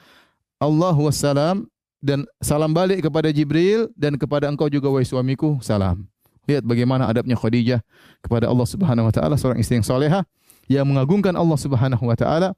[0.56, 1.68] Allah wassalam
[2.00, 6.08] dan salam balik kepada Jibril dan kepada engkau juga wahai suamiku salam.
[6.48, 7.84] Lihat bagaimana adabnya Khadijah
[8.24, 10.24] kepada Allah Subhanahu wa taala seorang istri yang salehah
[10.68, 12.56] yang mengagungkan Allah Subhanahu wa taala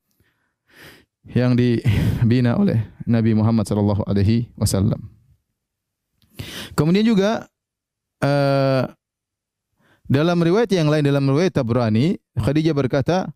[1.33, 5.11] yang dibina oleh Nabi Muhammad sallallahu alaihi wasallam.
[6.77, 7.49] Kemudian juga
[8.21, 8.85] uh,
[10.07, 13.27] dalam riwayat yang lain dalam riwayat Tabrani, Khadijah berkata,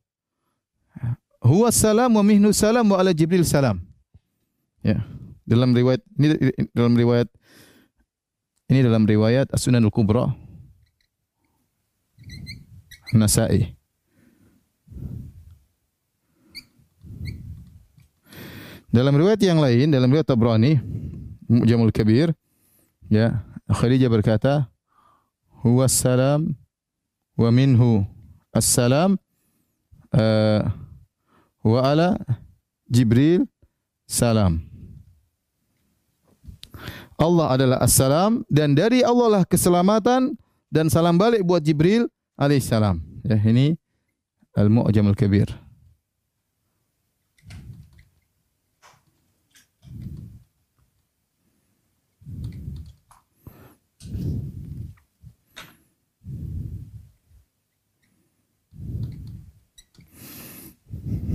[1.42, 3.82] "Huwa salam wa mihnu salam wa ala Jibril salam."
[4.84, 5.02] Ya.
[5.48, 7.26] Dalam riwayat ini dalam riwayat
[8.70, 10.30] ini dalam riwayat As-Sunanul Kubra
[13.10, 13.79] Nasa'i.
[18.90, 20.82] Dalam riwayat yang lain, dalam riwayat Tabrani,
[21.46, 22.34] Mu'jamul Kabir,
[23.06, 23.38] ya,
[23.70, 24.66] Khadijah berkata,
[25.62, 26.58] "Huwa salam
[27.38, 28.02] wa minhu
[28.50, 29.14] assalam
[30.10, 30.66] uh,
[31.62, 32.18] wa ala
[32.90, 33.46] Jibril
[34.10, 34.58] salam."
[37.14, 40.34] Allah adalah assalam dan dari Allah lah keselamatan
[40.66, 42.98] dan salam balik buat Jibril alaihissalam.
[43.22, 43.78] Ya, ini
[44.58, 45.69] Al-Mu'jamul Kabir.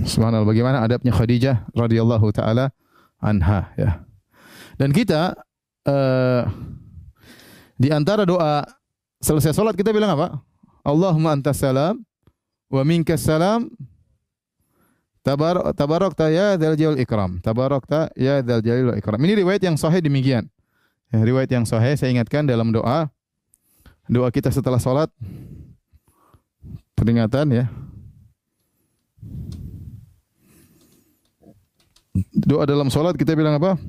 [0.06, 2.70] Subhanallah bagaimana adabnya Khadijah radhiyallahu taala
[3.18, 4.06] anha ya.
[4.78, 5.34] Dan kita
[5.84, 6.42] uh,
[7.76, 8.62] di antara doa
[9.18, 10.38] selesai salat kita bilang apa?
[10.86, 11.98] Allahumma antas salam
[12.70, 13.66] wa minkas salam
[15.26, 17.42] tabarak tabarakta ya dzal jalal ikram.
[17.42, 19.18] Tabarakta ya dzal jalal ikram.
[19.18, 20.46] Ini riwayat yang sahih demikian.
[21.10, 23.10] Ya, riwayat yang sahih saya ingatkan dalam doa
[24.06, 25.10] doa kita setelah salat
[26.94, 27.66] peringatan ya
[32.32, 33.80] doa dalam solat kita bilang apa?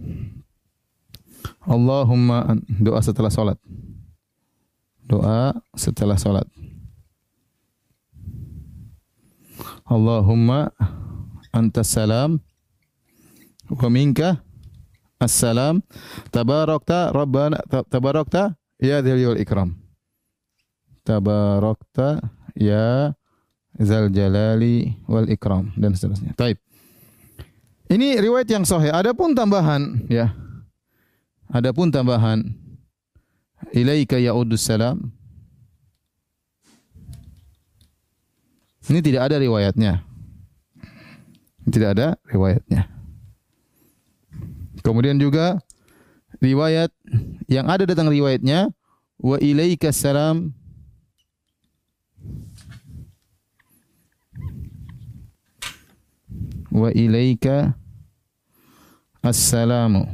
[1.68, 3.60] Allahumma doa setelah solat.
[5.08, 6.48] Doa setelah solat.
[9.88, 10.72] Allahumma
[11.56, 12.44] antas salam
[13.72, 14.44] wa minka
[15.20, 15.80] assalam
[16.30, 19.80] tabarakta rabbana tabarakta ya dzal ikram
[21.08, 22.20] tabarakta
[22.52, 23.16] ya
[23.80, 26.34] zal jalali wal ikram dan seterusnya.
[26.36, 26.60] Taib.
[27.88, 28.92] Ini riwayat yang sahih.
[28.92, 30.36] Adapun tambahan ya.
[31.48, 32.44] Adapun tambahan
[33.72, 35.16] ilaika ya'udus salam.
[38.88, 40.04] Ini tidak ada riwayatnya.
[41.68, 42.88] Tidak ada riwayatnya.
[44.84, 45.60] Kemudian juga
[46.40, 46.92] riwayat
[47.52, 48.72] yang ada datang riwayatnya
[49.20, 50.56] wa ilaika salam
[56.78, 57.74] wa ilaika
[59.26, 60.06] assalamu.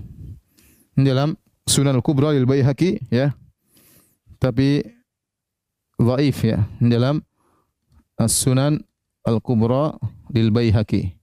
[0.96, 1.36] Dalam
[1.68, 3.36] Sunan Al-Kubra lil Baihaqi ya.
[4.40, 4.84] Tapi
[6.00, 6.68] dhaif ya.
[6.80, 7.24] Dalam
[8.20, 8.84] As-Sunan
[9.24, 9.96] Al-Kubra
[10.32, 11.16] lil Baihaqi.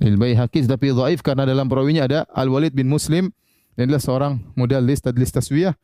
[0.00, 3.32] Lil Baihaqi tapi dhaif karena dalam perawinya ada Al Walid bin Muslim.
[3.74, 5.74] Dan adalah seorang mudallis tadlis taswiyah.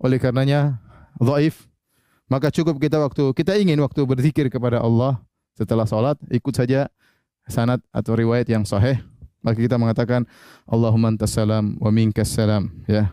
[0.00, 0.80] Oleh karenanya
[1.20, 1.68] dhaif.
[2.30, 5.20] Maka cukup kita waktu kita ingin waktu berzikir kepada Allah
[5.56, 6.88] setelah salat ikut saja
[7.48, 9.00] sanad atau riwayat yang sahih.
[9.42, 10.22] Maka kita mengatakan
[10.64, 13.10] Allahumma antas salam wa minkas salam ya.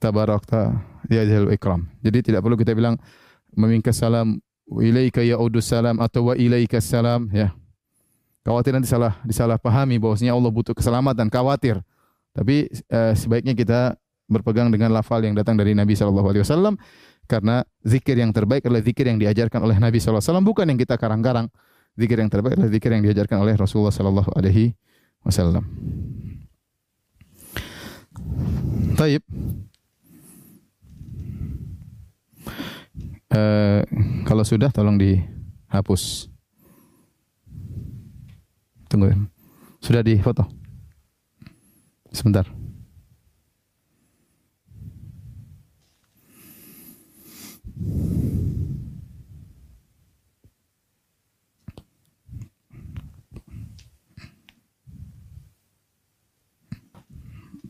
[0.00, 0.80] Tabarakta
[1.12, 1.84] ya jal ikram.
[2.00, 2.96] Jadi tidak perlu kita bilang
[3.52, 4.40] meminkas salam
[4.78, 7.52] ilaika ya salam atau wa ilaikas salam ya.
[8.40, 11.76] Khawatir nanti salah disalahpahami bahwasanya Allah butuh keselamatan, khawatir.
[12.32, 16.78] Tapi eh, sebaiknya kita berpegang dengan lafal yang datang dari Nabi sallallahu alaihi wasallam
[17.30, 21.46] karena zikir yang terbaik adalah zikir yang diajarkan oleh Nabi wasallam bukan yang kita karang-karang.
[21.94, 24.74] Zikir yang terbaik adalah zikir yang diajarkan oleh Rasulullah sallallahu alaihi
[25.22, 25.62] wasallam.
[28.98, 29.22] Taib.
[33.30, 33.86] Uh,
[34.26, 36.26] kalau sudah tolong dihapus.
[38.90, 39.14] Tunggu.
[39.78, 40.42] Sudah di foto.
[42.10, 42.59] Sebentar.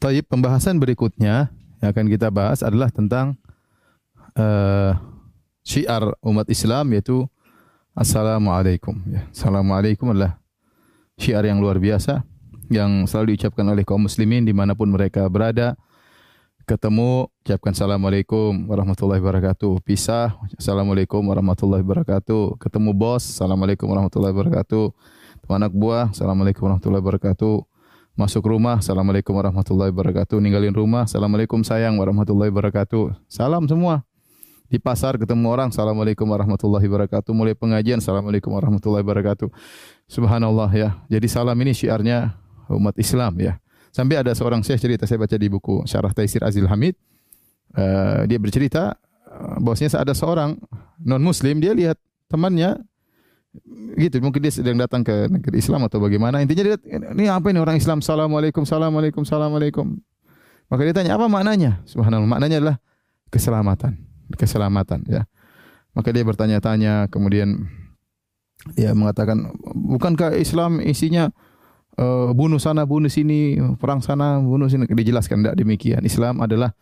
[0.01, 1.53] Taib pembahasan berikutnya
[1.85, 3.37] yang akan kita bahas adalah tentang
[4.33, 4.97] uh,
[5.61, 7.29] syiar umat Islam yaitu
[7.93, 8.97] Assalamualaikum.
[9.05, 9.29] Ya.
[9.29, 10.41] Assalamualaikum adalah
[11.21, 12.25] syiar yang luar biasa
[12.73, 15.77] yang selalu diucapkan oleh kaum muslimin di mana pun mereka berada.
[16.69, 19.81] Ketemu, ucapkan Assalamualaikum warahmatullahi wabarakatuh.
[19.81, 22.61] Pisah, Assalamualaikum warahmatullahi wabarakatuh.
[22.61, 24.85] Ketemu bos, Assalamualaikum warahmatullahi wabarakatuh.
[25.41, 27.57] Teman anak buah, Assalamualaikum warahmatullahi wabarakatuh.
[28.13, 30.37] Masuk rumah, Assalamualaikum warahmatullahi wabarakatuh.
[30.37, 33.17] Ninggalin rumah, Assalamualaikum sayang warahmatullahi wabarakatuh.
[33.25, 34.05] Salam semua.
[34.71, 37.33] Di pasar ketemu orang, Assalamualaikum warahmatullahi wabarakatuh.
[37.35, 39.49] Mulai pengajian, Assalamualaikum warahmatullahi wabarakatuh.
[40.07, 40.95] Subhanallah ya.
[41.09, 42.37] Jadi salam ini syiarnya
[42.71, 43.59] umat Islam ya.
[43.91, 46.95] Sampai ada seorang syekh cerita saya baca di buku Syarah Taisir Azil Hamid.
[47.75, 48.99] Uh, dia bercerita
[49.31, 50.59] uh, bahwasanya ada seorang
[51.03, 52.79] non muslim dia lihat temannya
[53.99, 56.79] gitu mungkin dia sedang datang ke negeri Islam atau bagaimana intinya dia
[57.15, 59.87] ini apa ini orang Islam assalamualaikum assalamualaikum assalamualaikum
[60.71, 62.77] maka dia tanya apa maknanya subhanallah maknanya adalah
[63.31, 65.23] keselamatan keselamatan ya.
[65.97, 67.67] Maka dia bertanya-tanya kemudian
[68.79, 71.33] dia mengatakan bukankah Islam isinya
[71.99, 76.05] uh, bunuh sana bunuh sini perang sana bunuh sini dijelaskan tidak demikian.
[76.05, 76.77] Islam adalah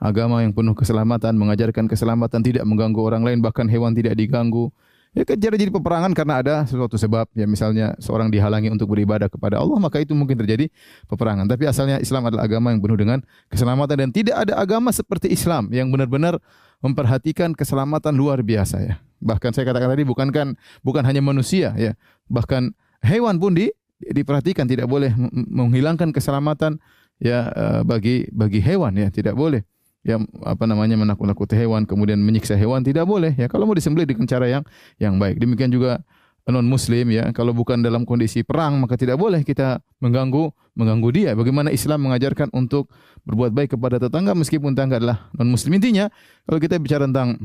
[0.00, 4.70] agama yang penuh keselamatan, mengajarkan keselamatan, tidak mengganggu orang lain, bahkan hewan tidak diganggu.
[5.14, 7.30] Ya kejar jadi peperangan karena ada sesuatu sebab.
[7.38, 10.66] Ya misalnya seorang dihalangi untuk beribadah kepada Allah, maka itu mungkin terjadi
[11.06, 11.46] peperangan.
[11.46, 15.70] Tapi asalnya Islam adalah agama yang penuh dengan keselamatan dan tidak ada agama seperti Islam
[15.70, 16.42] yang benar-benar
[16.82, 18.94] memperhatikan keselamatan luar biasa ya.
[19.22, 21.94] Bahkan saya katakan tadi bukan kan bukan hanya manusia ya,
[22.26, 22.74] bahkan
[23.06, 23.70] hewan pun di
[24.12, 26.82] diperhatikan tidak boleh menghilangkan keselamatan
[27.22, 29.62] ya eh, bagi bagi hewan ya, tidak boleh.
[30.04, 33.48] Ya apa namanya menakut-nakuti hewan kemudian menyiksa hewan tidak boleh ya.
[33.48, 34.64] Kalau mau disembelih dengan cara yang
[35.00, 35.40] yang baik.
[35.40, 36.04] Demikian juga
[36.44, 37.32] non muslim ya.
[37.32, 41.30] Kalau bukan dalam kondisi perang maka tidak boleh kita mengganggu mengganggu dia.
[41.32, 42.92] Bagaimana Islam mengajarkan untuk
[43.24, 46.12] berbuat baik kepada tetangga meskipun tetangga adalah non muslim intinya
[46.44, 47.40] kalau kita bicara tentang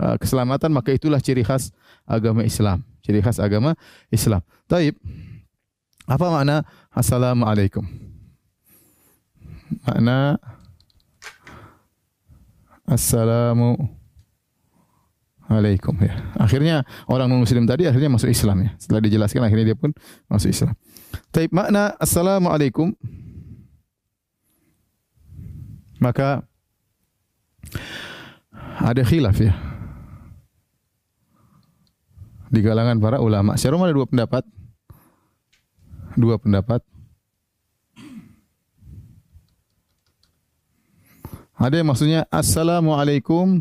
[0.00, 1.68] uh, keselamatan maka itulah ciri khas
[2.08, 2.80] agama Islam.
[3.04, 3.76] Ciri khas agama
[4.08, 4.40] Islam.
[4.64, 4.96] Taib
[6.10, 7.86] apa makna assalamualaikum
[9.86, 10.34] makna
[12.90, 13.78] assalamu
[15.50, 16.14] Alaikum ya.
[16.38, 18.70] Akhirnya orang non muslim tadi akhirnya masuk Islam ya.
[18.78, 19.90] Setelah dijelaskan akhirnya dia pun
[20.30, 20.78] masuk Islam.
[21.34, 22.94] Tapi makna assalamualaikum
[25.98, 26.46] maka
[28.78, 29.58] ada khilaf ya.
[32.46, 33.58] Di kalangan para ulama.
[33.58, 34.46] Secara ada dua pendapat.
[36.18, 36.82] Dua pendapat.
[41.60, 43.60] Ada yang maksudnya assalamualaikum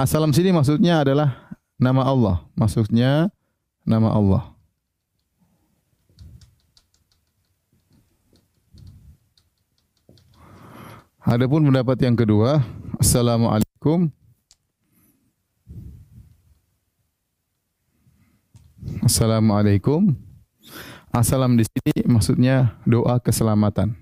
[0.00, 2.36] Assalam sini maksudnya adalah nama Allah.
[2.56, 3.28] Maksudnya
[3.84, 4.42] nama Allah.
[11.20, 12.64] Adapun pendapat yang kedua,
[12.96, 14.08] Assalamualaikum
[18.98, 20.10] Assalamualaikum.
[21.14, 23.94] Assalam di sini maksudnya doa keselamatan.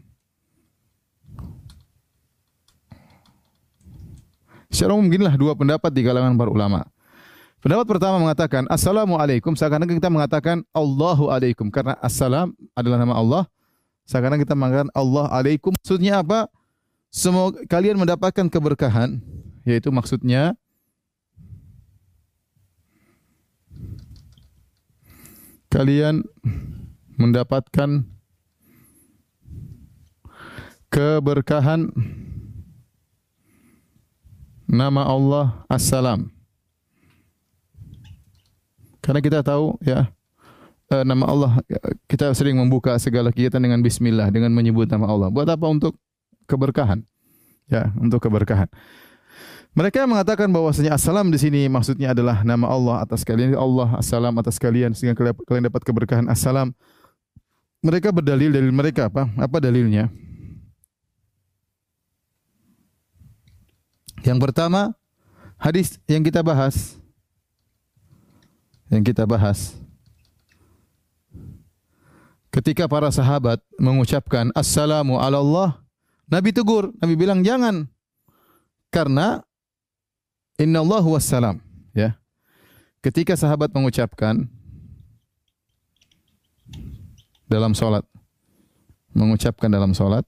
[4.69, 6.81] Secara umum beginilah dua pendapat di kalangan para ulama.
[7.59, 13.43] Pendapat pertama mengatakan Assalamualaikum seakan-akan kita mengatakan Allahu alaikum karena assalam adalah nama Allah.
[14.09, 16.49] Seakan-akan kita mengatakan Allah alaikum maksudnya apa?
[17.09, 19.25] Semoga kalian mendapatkan keberkahan
[19.65, 20.57] yaitu maksudnya
[25.69, 26.25] kalian
[27.21, 28.05] mendapatkan
[30.89, 31.93] keberkahan
[34.69, 36.33] nama Allah Assalam.
[39.01, 40.13] Karena kita tahu ya
[40.93, 41.53] eh, nama Allah
[42.05, 45.29] kita sering membuka segala kegiatan dengan bismillah dengan menyebut nama Allah.
[45.33, 45.97] Buat apa untuk
[46.45, 47.05] keberkahan?
[47.69, 48.69] Ya, untuk keberkahan.
[49.77, 53.55] Mereka mengatakan bahwasanya assalam di sini maksudnya adalah nama Allah atas kalian.
[53.55, 55.15] Allah assalam atas kalian sehingga
[55.47, 56.75] kalian dapat keberkahan assalam.
[57.79, 59.31] Mereka berdalil dalil mereka apa?
[59.39, 60.11] Apa dalilnya?
[64.27, 64.93] Yang pertama,
[65.57, 66.99] hadis yang kita bahas.
[68.91, 69.79] Yang kita bahas.
[72.51, 75.79] Ketika para sahabat mengucapkan assalamu ala Allah,
[76.27, 77.87] Nabi tegur, Nabi bilang jangan.
[78.91, 79.45] Karena
[80.59, 81.63] inna Allah wassalam.
[81.95, 82.19] Ya.
[83.01, 84.51] Ketika sahabat mengucapkan
[87.47, 88.03] dalam solat,
[89.15, 90.27] mengucapkan dalam solat,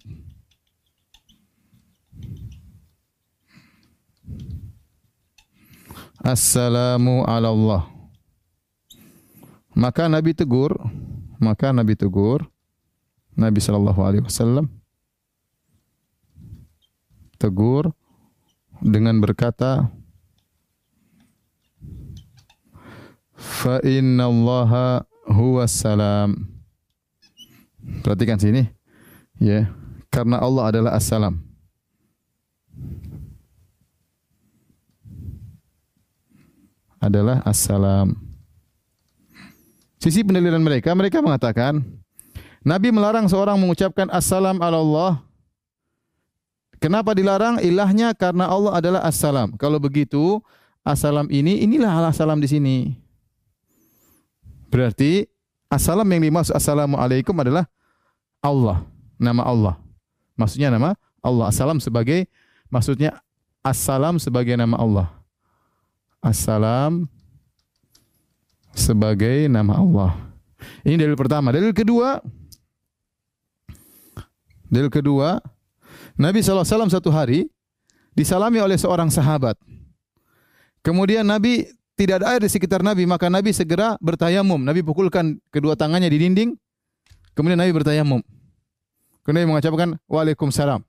[6.20, 7.83] Assalamu ala Allah.
[9.72, 10.76] Maka Nabi tegur,
[11.41, 12.45] maka Nabi tegur,
[13.33, 14.68] Nabi sallallahu alaihi wasallam
[17.41, 17.89] tegur
[18.85, 19.89] dengan berkata,
[23.41, 26.45] Fa inna Allah huwa salam.
[28.05, 28.68] Perhatikan sini.
[29.41, 29.72] Ya,
[30.12, 31.41] karena Allah adalah assalam.
[37.01, 38.12] adalah assalam.
[39.97, 41.80] Sisi pendalilan mereka, mereka mengatakan
[42.61, 45.12] Nabi melarang seorang mengucapkan assalam ala Allah.
[46.80, 47.61] Kenapa dilarang?
[47.61, 49.53] Ilahnya karena Allah adalah assalam.
[49.57, 50.41] Kalau begitu,
[50.84, 52.76] assalam ini inilah assalam di sini.
[54.71, 55.27] Berarti
[55.66, 57.66] assalam yang dimaksud assalamualaikum adalah
[58.39, 58.87] Allah,
[59.18, 59.75] nama Allah.
[60.39, 61.51] Maksudnya nama Allah.
[61.51, 62.25] Assalam sebagai
[62.73, 63.18] maksudnya
[63.61, 65.09] assalam sebagai nama Allah.
[66.23, 67.11] Assalam
[68.73, 70.12] sebagai nama Allah.
[70.87, 71.51] Ini dalil pertama.
[71.51, 72.23] Dalil kedua,
[74.71, 75.43] dalil kedua,
[76.14, 77.49] Nabi SAW satu hari
[78.14, 79.57] disalami oleh seorang sahabat.
[80.81, 81.68] Kemudian Nabi
[82.01, 84.57] tidak ada air di sekitar Nabi, maka Nabi segera bertayamum.
[84.57, 86.57] Nabi pukulkan kedua tangannya di dinding.
[87.36, 88.24] Kemudian Nabi bertayamum.
[89.20, 90.80] Kemudian Nabi mengucapkan Waalaikumsalam.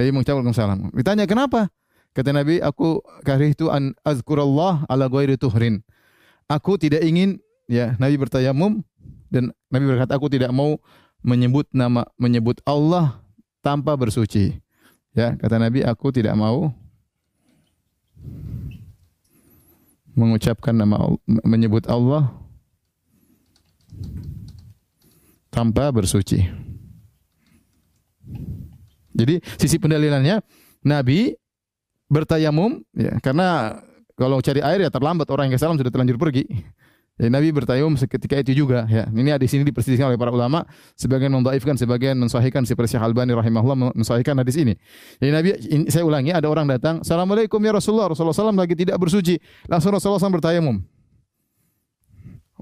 [0.00, 0.96] Nabi mengucapkan Waalaikumsalam.
[0.96, 1.68] Ditanya kenapa?
[2.16, 3.04] Kata Nabi, aku
[3.44, 5.84] itu an azkurallah ala ghairi tuhrin.
[6.48, 7.36] Aku tidak ingin
[7.68, 8.80] ya Nabi bertayamum
[9.28, 10.80] dan Nabi berkata aku tidak mau
[11.20, 13.20] menyebut nama menyebut Allah
[13.60, 14.58] tanpa bersuci.
[15.12, 16.72] Ya, kata Nabi aku tidak mau
[20.14, 22.30] mengucapkan nama menyebut Allah
[25.50, 26.46] tanpa bersuci.
[29.10, 30.40] Jadi sisi pendalilannya
[30.86, 31.34] Nabi
[32.08, 33.78] bertayamum ya karena
[34.16, 36.46] kalau cari air ya terlambat orang yang ke salam sudah terlanjur pergi.
[37.20, 39.04] Ya, Nabi bertayamum seketika itu juga ya.
[39.12, 40.64] Ini di sini diperselisihkan oleh para ulama,
[40.96, 44.72] sebagian mendhaifkan, sebagian mensahihkan seperti Syekh Albani rahimahullah mensahihkan hadis ini.
[45.20, 48.96] Jadi Nabi ini, saya ulangi ada orang datang, "Assalamualaikum ya Rasulullah." Rasulullah SAW lagi tidak
[48.96, 49.36] bersuci.
[49.68, 50.80] Langsung Rasulullah SAW bertayamum.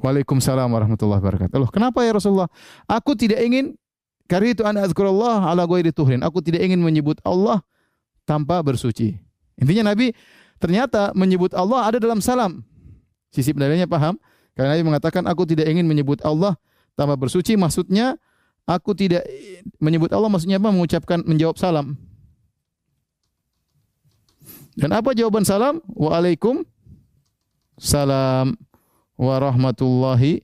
[0.02, 1.54] Waalaikumsalam warahmatullahi wabarakatuh.
[1.54, 2.50] Loh, kenapa ya Rasulullah?
[2.90, 3.78] Aku tidak ingin
[4.26, 6.18] karena itu ana azkurullah ala ghairi tuhrin.
[6.26, 7.62] Aku tidak ingin menyebut Allah
[8.26, 9.22] tanpa bersuci.
[9.54, 10.10] Intinya Nabi
[10.58, 12.66] ternyata menyebut Allah ada dalam salam.
[13.30, 14.18] Sisi pendalilannya paham?
[14.58, 16.58] Karena Nabi mengatakan aku tidak ingin menyebut Allah
[16.98, 18.18] tanpa bersuci maksudnya
[18.66, 19.22] aku tidak
[19.78, 20.74] menyebut Allah maksudnya apa?
[20.74, 21.94] Mengucapkan menjawab salam.
[24.74, 25.78] Dan apa jawaban salam?
[25.94, 26.66] Waalaikum
[27.78, 28.58] salam
[29.14, 30.42] warahmatullahi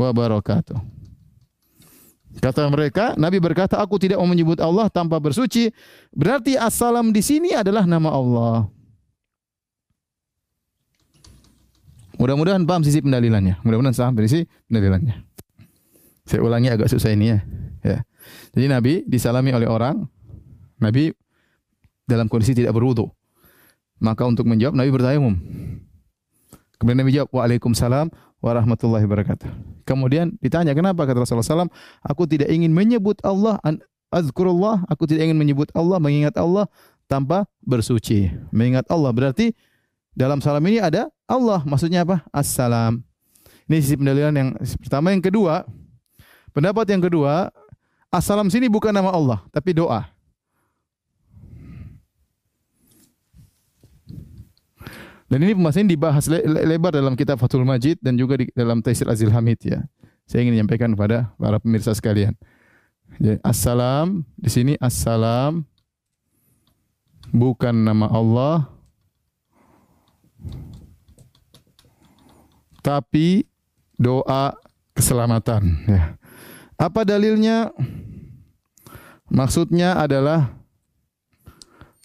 [0.00, 0.80] wabarakatuh.
[2.38, 5.74] Kata mereka, Nabi berkata, aku tidak mau menyebut Allah tanpa bersuci.
[6.14, 8.70] Berarti assalam di sini adalah nama Allah.
[12.18, 13.62] Mudah-mudahan paham sisi pendalilannya.
[13.62, 15.14] Mudah-mudahan paham dari sisi pendalilannya.
[16.26, 17.38] Saya ulangi agak susah ini ya.
[17.86, 17.98] ya.
[18.52, 20.04] Jadi Nabi disalami oleh orang.
[20.82, 21.14] Nabi
[22.04, 23.08] dalam kondisi tidak berwudu.
[24.02, 25.34] Maka untuk menjawab Nabi bertayamum.
[26.78, 28.06] Kemudian Nabi jawab, Waalaikumsalam
[28.38, 29.50] warahmatullahi wabarakatuh.
[29.82, 31.02] Kemudian ditanya, kenapa?
[31.08, 31.72] Kata Rasulullah SAW,
[32.06, 33.58] aku tidak ingin menyebut Allah,
[34.14, 36.70] azkurullah, aku tidak ingin menyebut Allah, mengingat Allah
[37.10, 38.30] tanpa bersuci.
[38.54, 39.56] Mengingat Allah berarti
[40.18, 41.62] dalam salam ini ada Allah.
[41.62, 42.26] Maksudnya apa?
[42.34, 43.06] Assalam.
[43.70, 44.50] Ini sisi pendalilan yang
[44.82, 45.14] pertama.
[45.14, 45.62] Yang kedua,
[46.50, 47.54] pendapat yang kedua,
[48.10, 50.10] assalam sini bukan nama Allah, tapi doa.
[55.28, 56.24] Dan ini pembahasan dibahas
[56.64, 59.84] lebar dalam kitab Fathul Majid dan juga di dalam Taisir Azil Hamid ya.
[60.24, 62.32] Saya ingin menyampaikan kepada para pemirsa sekalian.
[63.20, 65.68] Jadi, assalam di sini assalam
[67.28, 68.77] bukan nama Allah
[72.80, 73.44] tapi
[73.98, 74.54] doa
[74.94, 76.04] keselamatan ya.
[76.78, 77.74] Apa dalilnya?
[79.28, 80.56] Maksudnya adalah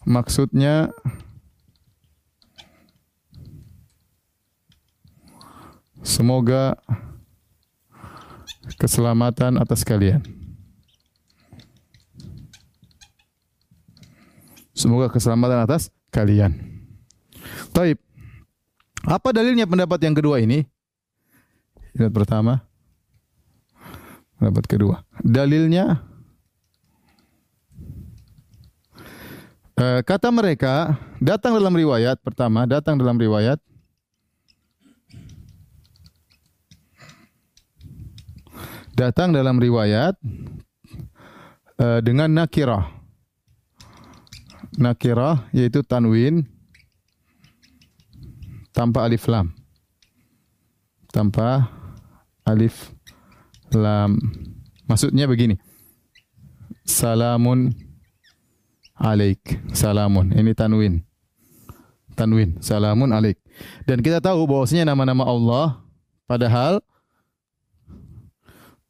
[0.03, 0.91] maksudnya
[6.03, 6.75] Semoga
[8.75, 10.19] keselamatan atas kalian.
[14.75, 16.59] Semoga keselamatan atas kalian.
[17.71, 18.02] Taib.
[19.03, 20.63] Apa dalilnya pendapat yang kedua ini?
[21.91, 22.53] Pendapat pertama.
[24.39, 24.95] Pendapat kedua.
[25.19, 25.99] Dalilnya
[29.75, 33.59] eh, kata mereka datang dalam riwayat pertama, datang dalam riwayat
[38.93, 40.15] datang dalam riwayat
[41.81, 42.93] uh, dengan nakirah.
[44.73, 46.49] Nakirah yaitu tanwin
[48.73, 49.53] tanpa alif lam.
[51.13, 51.69] Tanpa
[52.43, 52.91] alif
[53.71, 54.17] lam.
[54.89, 55.55] Maksudnya begini.
[56.83, 57.71] Salamun
[58.99, 59.61] alaik.
[59.71, 60.35] Salamun.
[60.35, 61.05] Ini tanwin.
[62.17, 62.59] Tanwin.
[62.59, 63.39] Salamun alaik.
[63.87, 65.79] Dan kita tahu bahwasanya nama-nama Allah
[66.27, 66.81] padahal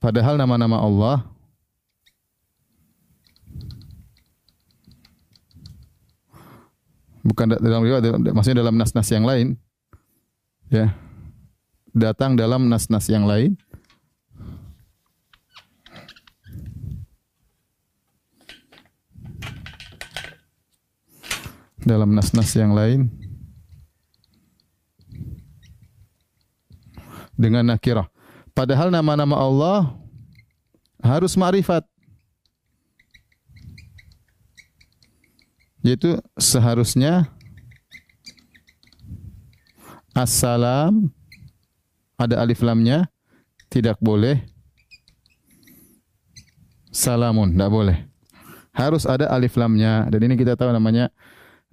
[0.03, 1.23] Padahal nama-nama Allah
[7.23, 8.03] bukan dalam riwayat
[8.35, 9.55] maksudnya dalam nas-nas yang lain
[10.73, 10.89] ya.
[11.93, 13.53] Datang dalam nas-nas yang lain.
[21.85, 23.13] Dalam nas-nas yang lain.
[27.37, 28.09] Dengan nakirah.
[28.57, 29.93] Padahal nama-nama Allah
[31.05, 31.85] harus ma'rifat.
[35.83, 37.27] Yaitu seharusnya
[40.13, 41.09] Assalam.
[42.15, 43.09] Ada alif lamnya.
[43.73, 44.45] Tidak boleh.
[46.93, 47.57] Salamun.
[47.57, 48.05] Tidak boleh.
[48.73, 50.05] Harus ada alif lamnya.
[50.13, 51.09] Dan ini kita tahu namanya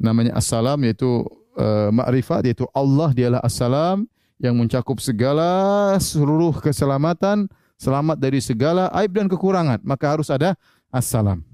[0.00, 1.24] namanya assalam yaitu
[1.60, 3.12] uh, ma'rifat yaitu Allah.
[3.12, 4.08] Dialah assalam
[4.40, 7.44] yang mencakup segala seluruh keselamatan,
[7.76, 9.84] selamat dari segala aib dan kekurangan.
[9.84, 10.56] Maka harus ada
[10.88, 11.44] assalam.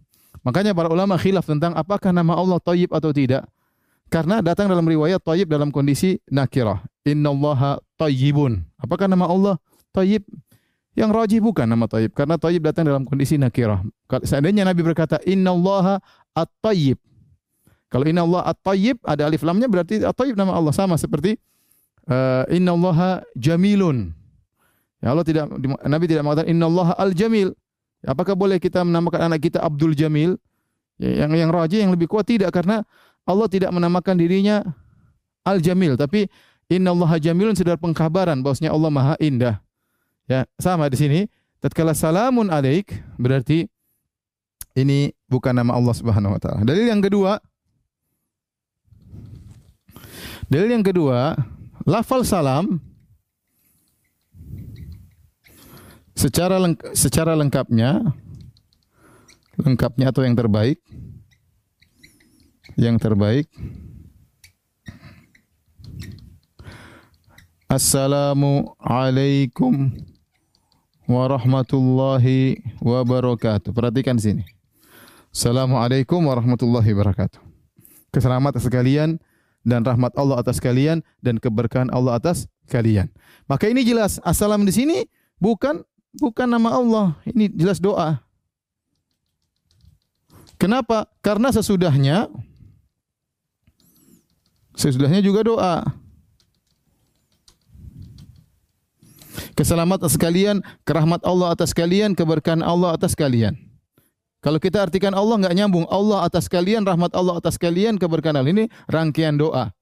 [0.46, 3.42] Makanya para ulama khilaf tentang apakah nama Allah Tayyib atau tidak.
[4.06, 6.82] Karena datang dalam riwayat Tayyib dalam kondisi nakirah.
[7.02, 8.62] Innallaha tayyibun.
[8.78, 9.54] Apakah nama Allah
[9.90, 10.22] Tayyib?
[10.94, 12.14] Yang rajih bukan nama Tayyib.
[12.14, 13.82] Karena Tayyib datang dalam kondisi nakirah.
[14.22, 15.98] Seandainya Nabi berkata Innallaha
[16.38, 17.02] at-tayyib.
[17.90, 20.70] Kalau Innallaha at-tayyib ada alif lamnya berarti at-tayyib nama Allah.
[20.70, 21.38] Sama seperti
[22.10, 24.14] uh, innallaha jamilun.
[25.02, 25.50] Ya Allah tidak
[25.84, 27.52] Nabi tidak mengatakan innallaha al-jamil.
[28.06, 30.38] Apakah boleh kita menamakan anak kita Abdul Jamil?
[30.96, 32.86] Ya, yang yang rajih yang lebih kuat tidak karena
[33.26, 34.62] Allah tidak menamakan dirinya
[35.42, 36.30] Al-Jamil tapi
[36.70, 39.62] innallaha jamilun sedar pengkabaran bahwasanya Allah Maha Indah.
[40.26, 41.20] Ya, sama di sini
[41.62, 43.70] tatkala salamun alaik berarti
[44.74, 46.66] ini bukan nama Allah Subhanahu wa taala.
[46.66, 47.38] Dalil yang kedua
[50.46, 51.34] Dalil yang kedua
[51.86, 52.78] Lafal salam
[56.18, 58.02] secara lengk secara lengkapnya
[59.60, 60.82] lengkapnya atau yang terbaik
[62.76, 63.48] yang terbaik
[67.66, 69.90] Assalamu alaikum
[71.10, 73.74] warahmatullahi wabarakatuh.
[73.74, 74.46] Perhatikan sini.
[75.34, 77.42] Assalamualaikum warahmatullahi wabarakatuh.
[78.14, 79.10] Keselamatan sekalian
[79.66, 83.10] dan rahmat Allah atas kalian dan keberkahan Allah atas kalian.
[83.50, 85.10] Maka ini jelas assalam di sini
[85.42, 85.82] bukan
[86.22, 88.22] bukan nama Allah, ini jelas doa.
[90.56, 91.10] Kenapa?
[91.18, 92.30] Karena sesudahnya
[94.76, 95.82] sesudahnya juga doa.
[99.56, 103.56] Keselamatan sekalian, kerahmat Allah atas kalian, keberkahan Allah atas kalian.
[104.44, 105.88] Kalau kita artikan Allah nggak nyambung.
[105.88, 109.72] Allah atas kalian, rahmat Allah atas kalian, keberkahan Ini rangkaian doa.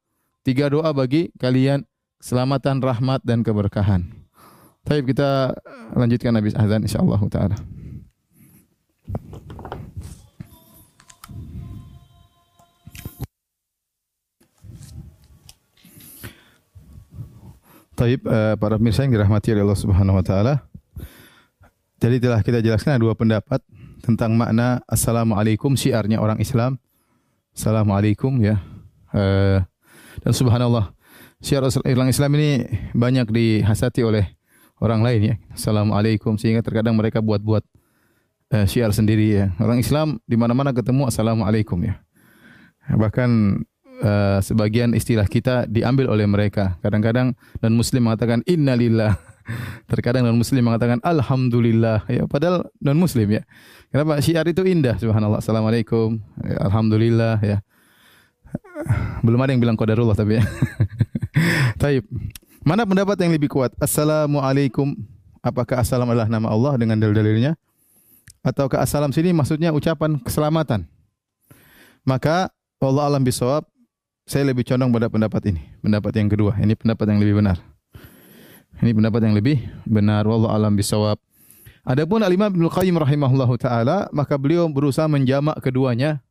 [0.47, 1.83] Tiga doa bagi kalian
[2.23, 4.09] keselamatan, rahmat dan keberkahan.
[4.89, 5.53] Baik kita
[5.93, 7.57] lanjutkan habis azan insyaallah taala.
[17.95, 20.67] Taib uh, para pemirsa yang dirahmati oleh Allah Subhanahu wa taala.
[22.03, 23.63] Jadi telah kita jelaskan ada dua pendapat
[24.03, 26.77] tentang makna assalamualaikum syiarnya orang Islam.
[27.55, 28.59] Assalamualaikum ya.
[29.15, 29.63] Uh,
[30.27, 30.91] dan subhanallah
[31.39, 32.67] syiar orang Islam ini
[32.99, 34.27] banyak dihasati oleh
[34.83, 35.35] orang lain ya.
[35.55, 37.63] Assalamualaikum sehingga terkadang mereka buat-buat
[38.59, 39.47] uh, syiar sendiri ya.
[39.63, 42.03] Orang Islam di mana-mana ketemu assalamualaikum ya.
[42.91, 43.63] Bahkan
[44.03, 46.81] uh, sebagian istilah kita diambil oleh mereka.
[46.81, 49.15] Kadang-kadang non muslim mengatakan innalillah.
[49.93, 52.09] Terkadang non muslim mengatakan alhamdulillah.
[52.09, 53.43] Ya, padahal non muslim ya.
[53.93, 55.39] Kenapa syiar itu indah subhanallah.
[55.39, 56.19] Assalamualaikum.
[56.43, 57.59] Ya, alhamdulillah ya.
[59.23, 60.45] Belum ada yang bilang qadarullah tapi ya.
[61.83, 62.07] Taib.
[62.65, 63.77] Mana pendapat yang lebih kuat?
[63.77, 64.97] Assalamualaikum.
[65.45, 67.53] Apakah assalam adalah nama Allah dengan dalil-dalilnya?
[68.41, 70.89] Ataukah assalam sini maksudnya ucapan keselamatan?
[72.05, 72.49] Maka
[72.81, 73.65] Allah alam bisawab
[74.25, 76.57] saya lebih condong pada pendapat ini, pendapat yang kedua.
[76.57, 77.61] Ini pendapat yang lebih benar.
[78.81, 80.25] Ini pendapat yang lebih benar.
[80.25, 81.21] Wallahu alam bisawab.
[81.85, 86.25] Adapun Al-Imam Ibnu Qayyim rahimahullahu taala, maka beliau berusaha menjamak keduanya.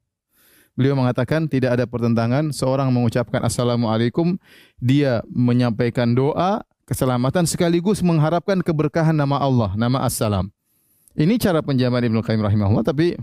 [0.73, 4.41] Beliau mengatakan tidak ada pertentangan seorang mengucapkan assalamualaikum,
[4.81, 10.49] dia menyampaikan doa keselamatan sekaligus mengharapkan keberkahan nama Allah, nama assalam.
[11.13, 13.13] Ini cara penjaman Ibnu Qayyim rahimahullah tapi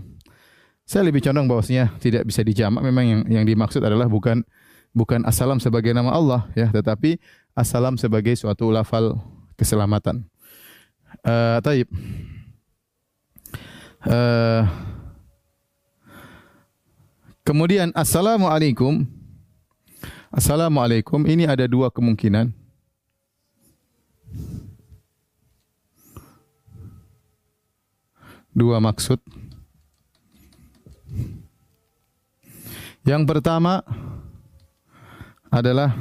[0.87, 2.79] saya lebih condong bahwasanya tidak bisa dijamak.
[2.79, 4.47] Memang yang yang dimaksud adalah bukan
[4.91, 7.19] bukan assalam sebagai nama Allah ya, tetapi
[7.55, 9.19] assalam sebagai suatu lafal
[9.59, 10.23] keselamatan.
[11.23, 11.87] Uh, taib.
[14.07, 14.63] Uh,
[17.43, 19.03] kemudian assalamualaikum.
[20.31, 22.55] Assalamualaikum ini ada dua kemungkinan.
[28.55, 29.19] Dua maksud.
[33.03, 33.83] Yang pertama,
[35.51, 35.91] adalah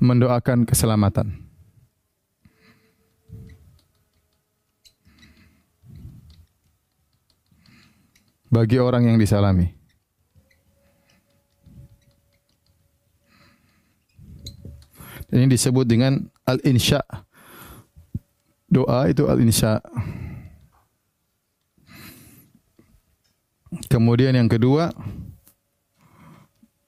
[0.00, 1.44] mendoakan keselamatan.
[8.52, 9.72] Bagi orang yang disalami.
[15.32, 17.00] Ini disebut dengan al-insya.
[18.68, 19.80] Doa itu al-insya.
[23.88, 24.92] Kemudian yang kedua,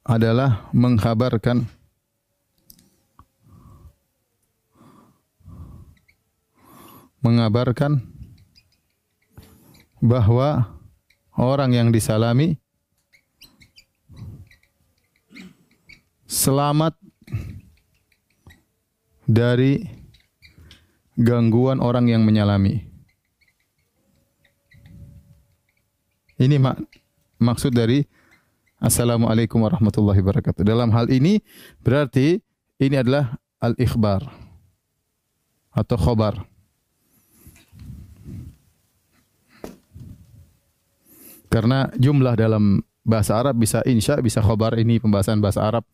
[0.05, 1.65] adalah mengkhabarkan
[7.25, 8.05] mengabarkan
[10.05, 10.77] bahwa
[11.41, 12.61] orang yang disalami
[16.29, 16.93] selamat
[19.25, 19.89] dari
[21.17, 22.85] gangguan orang yang menyalami.
[26.37, 26.77] Ini mak
[27.41, 28.05] maksud dari
[28.85, 30.61] Assalamualaikum warahmatullahi wabarakatuh.
[30.61, 31.41] Dalam hal ini
[31.81, 32.45] berarti
[32.77, 34.29] ini adalah al-ikhbar
[35.73, 36.45] atau khobar.
[41.49, 44.77] Karena jumlah dalam bahasa Arab bisa insya, bisa khobar.
[44.77, 45.89] Ini pembahasan bahasa Arab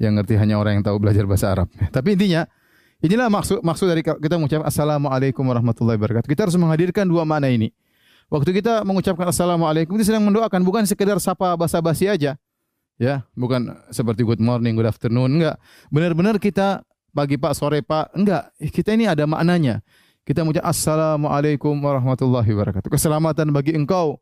[0.00, 1.68] yang ngerti hanya orang yang tahu belajar bahasa Arab.
[1.92, 2.48] Tapi intinya,
[3.04, 6.32] inilah maksud maksud dari kita mengucapkan Assalamualaikum warahmatullahi wabarakatuh.
[6.32, 7.76] Kita harus menghadirkan dua makna ini.
[8.32, 12.40] Waktu kita mengucapkan assalamualaikum itu sedang mendoakan bukan sekedar sapa basa-basi aja.
[12.96, 15.60] Ya, bukan seperti good morning, good afternoon, enggak.
[15.92, 16.80] Benar-benar kita
[17.12, 18.48] pagi Pak, sore Pak, enggak.
[18.72, 19.84] Kita ini ada maknanya.
[20.24, 22.88] Kita mengucap assalamualaikum warahmatullahi wabarakatuh.
[22.88, 24.16] Keselamatan bagi engkau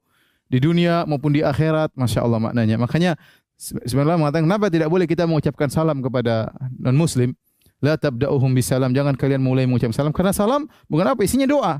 [0.50, 2.82] di dunia maupun di akhirat, masya Allah maknanya.
[2.82, 3.14] Makanya
[3.62, 6.50] sebenarnya mengatakan kenapa tidak boleh kita mengucapkan salam kepada
[6.82, 7.30] non Muslim?
[7.78, 8.90] La tabda'uhum bisalam.
[8.90, 11.78] Jangan kalian mulai mengucapkan salam karena salam bukan apa isinya doa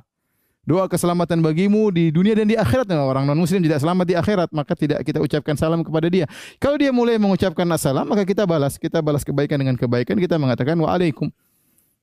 [0.71, 2.87] doa keselamatan bagimu di dunia dan di akhirat.
[2.87, 6.31] Nah, orang non muslim tidak selamat di akhirat, maka tidak kita ucapkan salam kepada dia.
[6.63, 8.79] Kalau dia mulai mengucapkan assalam, maka kita balas.
[8.79, 11.27] Kita balas kebaikan dengan kebaikan, kita mengatakan waalaikum.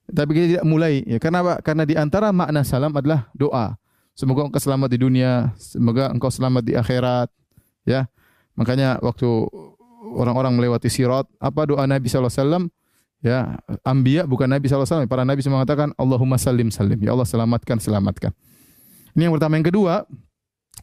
[0.08, 1.54] Tapi kita tidak mulai ya karena apa?
[1.64, 3.80] Karena di antara makna salam adalah doa.
[4.12, 7.30] Semoga engkau selamat di dunia, semoga engkau selamat di akhirat,
[7.88, 8.10] ya.
[8.58, 9.24] Makanya waktu
[10.18, 12.68] orang-orang melewati sirat, apa doa Nabi sallallahu alaihi?
[13.18, 16.98] Ya, ambia bukan Nabi sallallahu alaihi para nabi mengatakan Allahumma salim salim.
[16.98, 18.34] Ya Allah selamatkan, selamatkan.
[19.16, 19.56] Ini yang pertama.
[19.56, 20.04] Yang kedua,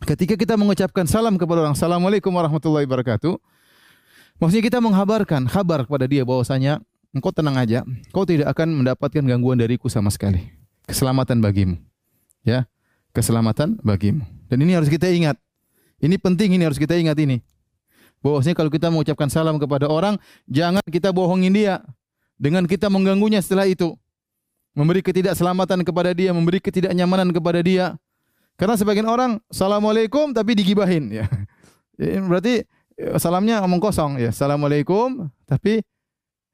[0.06, 3.38] ketika kita mengucapkan salam kepada orang, Assalamualaikum warahmatullahi wabarakatuh.
[4.42, 6.84] Maksudnya kita menghabarkan, kabar kepada dia bahwasanya
[7.16, 10.52] engkau tenang aja, kau tidak akan mendapatkan gangguan dariku sama sekali.
[10.84, 11.80] Keselamatan bagimu.
[12.44, 12.68] Ya,
[13.16, 14.28] keselamatan bagimu.
[14.52, 15.40] Dan ini harus kita ingat.
[16.04, 17.40] Ini penting, ini harus kita ingat ini.
[18.20, 20.20] Bahwasanya kalau kita mengucapkan salam kepada orang,
[20.50, 21.80] jangan kita bohongin dia.
[22.36, 23.96] dengan kita mengganggunya setelah itu.
[24.76, 27.96] Memberi ketidakselamatan kepada dia, memberi ketidaknyamanan kepada dia.
[28.56, 31.28] Karena sebagian orang assalamualaikum tapi digibahin ya.
[32.00, 32.64] Berarti
[32.96, 34.32] eh, salamnya omong kosong ya.
[34.32, 35.84] Assalamualaikum tapi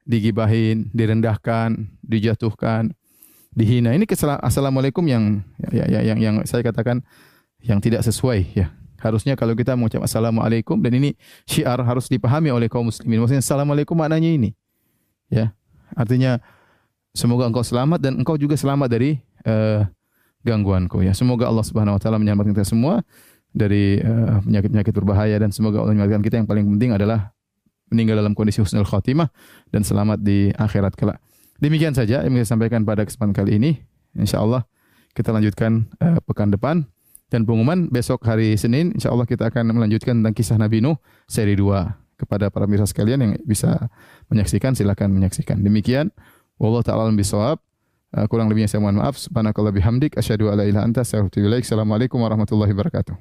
[0.05, 2.93] digibahin, direndahkan, dijatuhkan,
[3.53, 3.93] dihina.
[3.93, 4.09] Ini
[4.41, 7.05] assalamualaikum yang ya, ya, yang yang saya katakan
[7.61, 8.73] yang tidak sesuai ya.
[9.01, 11.17] Harusnya kalau kita mengucap assalamualaikum dan ini
[11.49, 13.21] syiar harus dipahami oleh kaum muslimin.
[13.21, 14.49] Maksudnya assalamualaikum maknanya ini.
[15.29, 15.57] Ya.
[15.97, 16.37] Artinya
[17.13, 19.89] semoga engkau selamat dan engkau juga selamat dari uh,
[20.45, 21.13] gangguanku ya.
[21.13, 23.05] Semoga Allah Subhanahu wa taala menyelamatkan kita semua
[23.51, 27.35] dari eh, penyakit-penyakit uh, berbahaya dan semoga Allah menyelamatkan kita yang paling penting adalah
[27.91, 29.27] meninggal dalam kondisi husnul khatimah
[29.69, 31.19] dan selamat di akhirat kelak.
[31.59, 33.71] Demikian saja yang saya sampaikan pada kesempatan kali ini.
[34.15, 34.65] Insya Allah
[35.13, 36.87] kita lanjutkan uh, pekan depan.
[37.31, 40.99] Dan pengumuman besok hari Senin, insya Allah kita akan melanjutkan tentang kisah Nabi Nuh
[41.31, 42.19] seri 2.
[42.19, 43.87] Kepada para pemirsa sekalian yang bisa
[44.27, 45.63] menyaksikan, silakan menyaksikan.
[45.63, 46.11] Demikian.
[46.59, 47.63] Wallahu ta'ala bisawab.
[48.11, 49.15] Uh, kurang lebihnya saya mohon maaf.
[49.15, 50.19] Subhanakallah bihamdik.
[50.19, 51.01] Asyadu ala ilaha anta.
[51.07, 53.15] Assalamualaikum warahmatullahi wabarakatuh.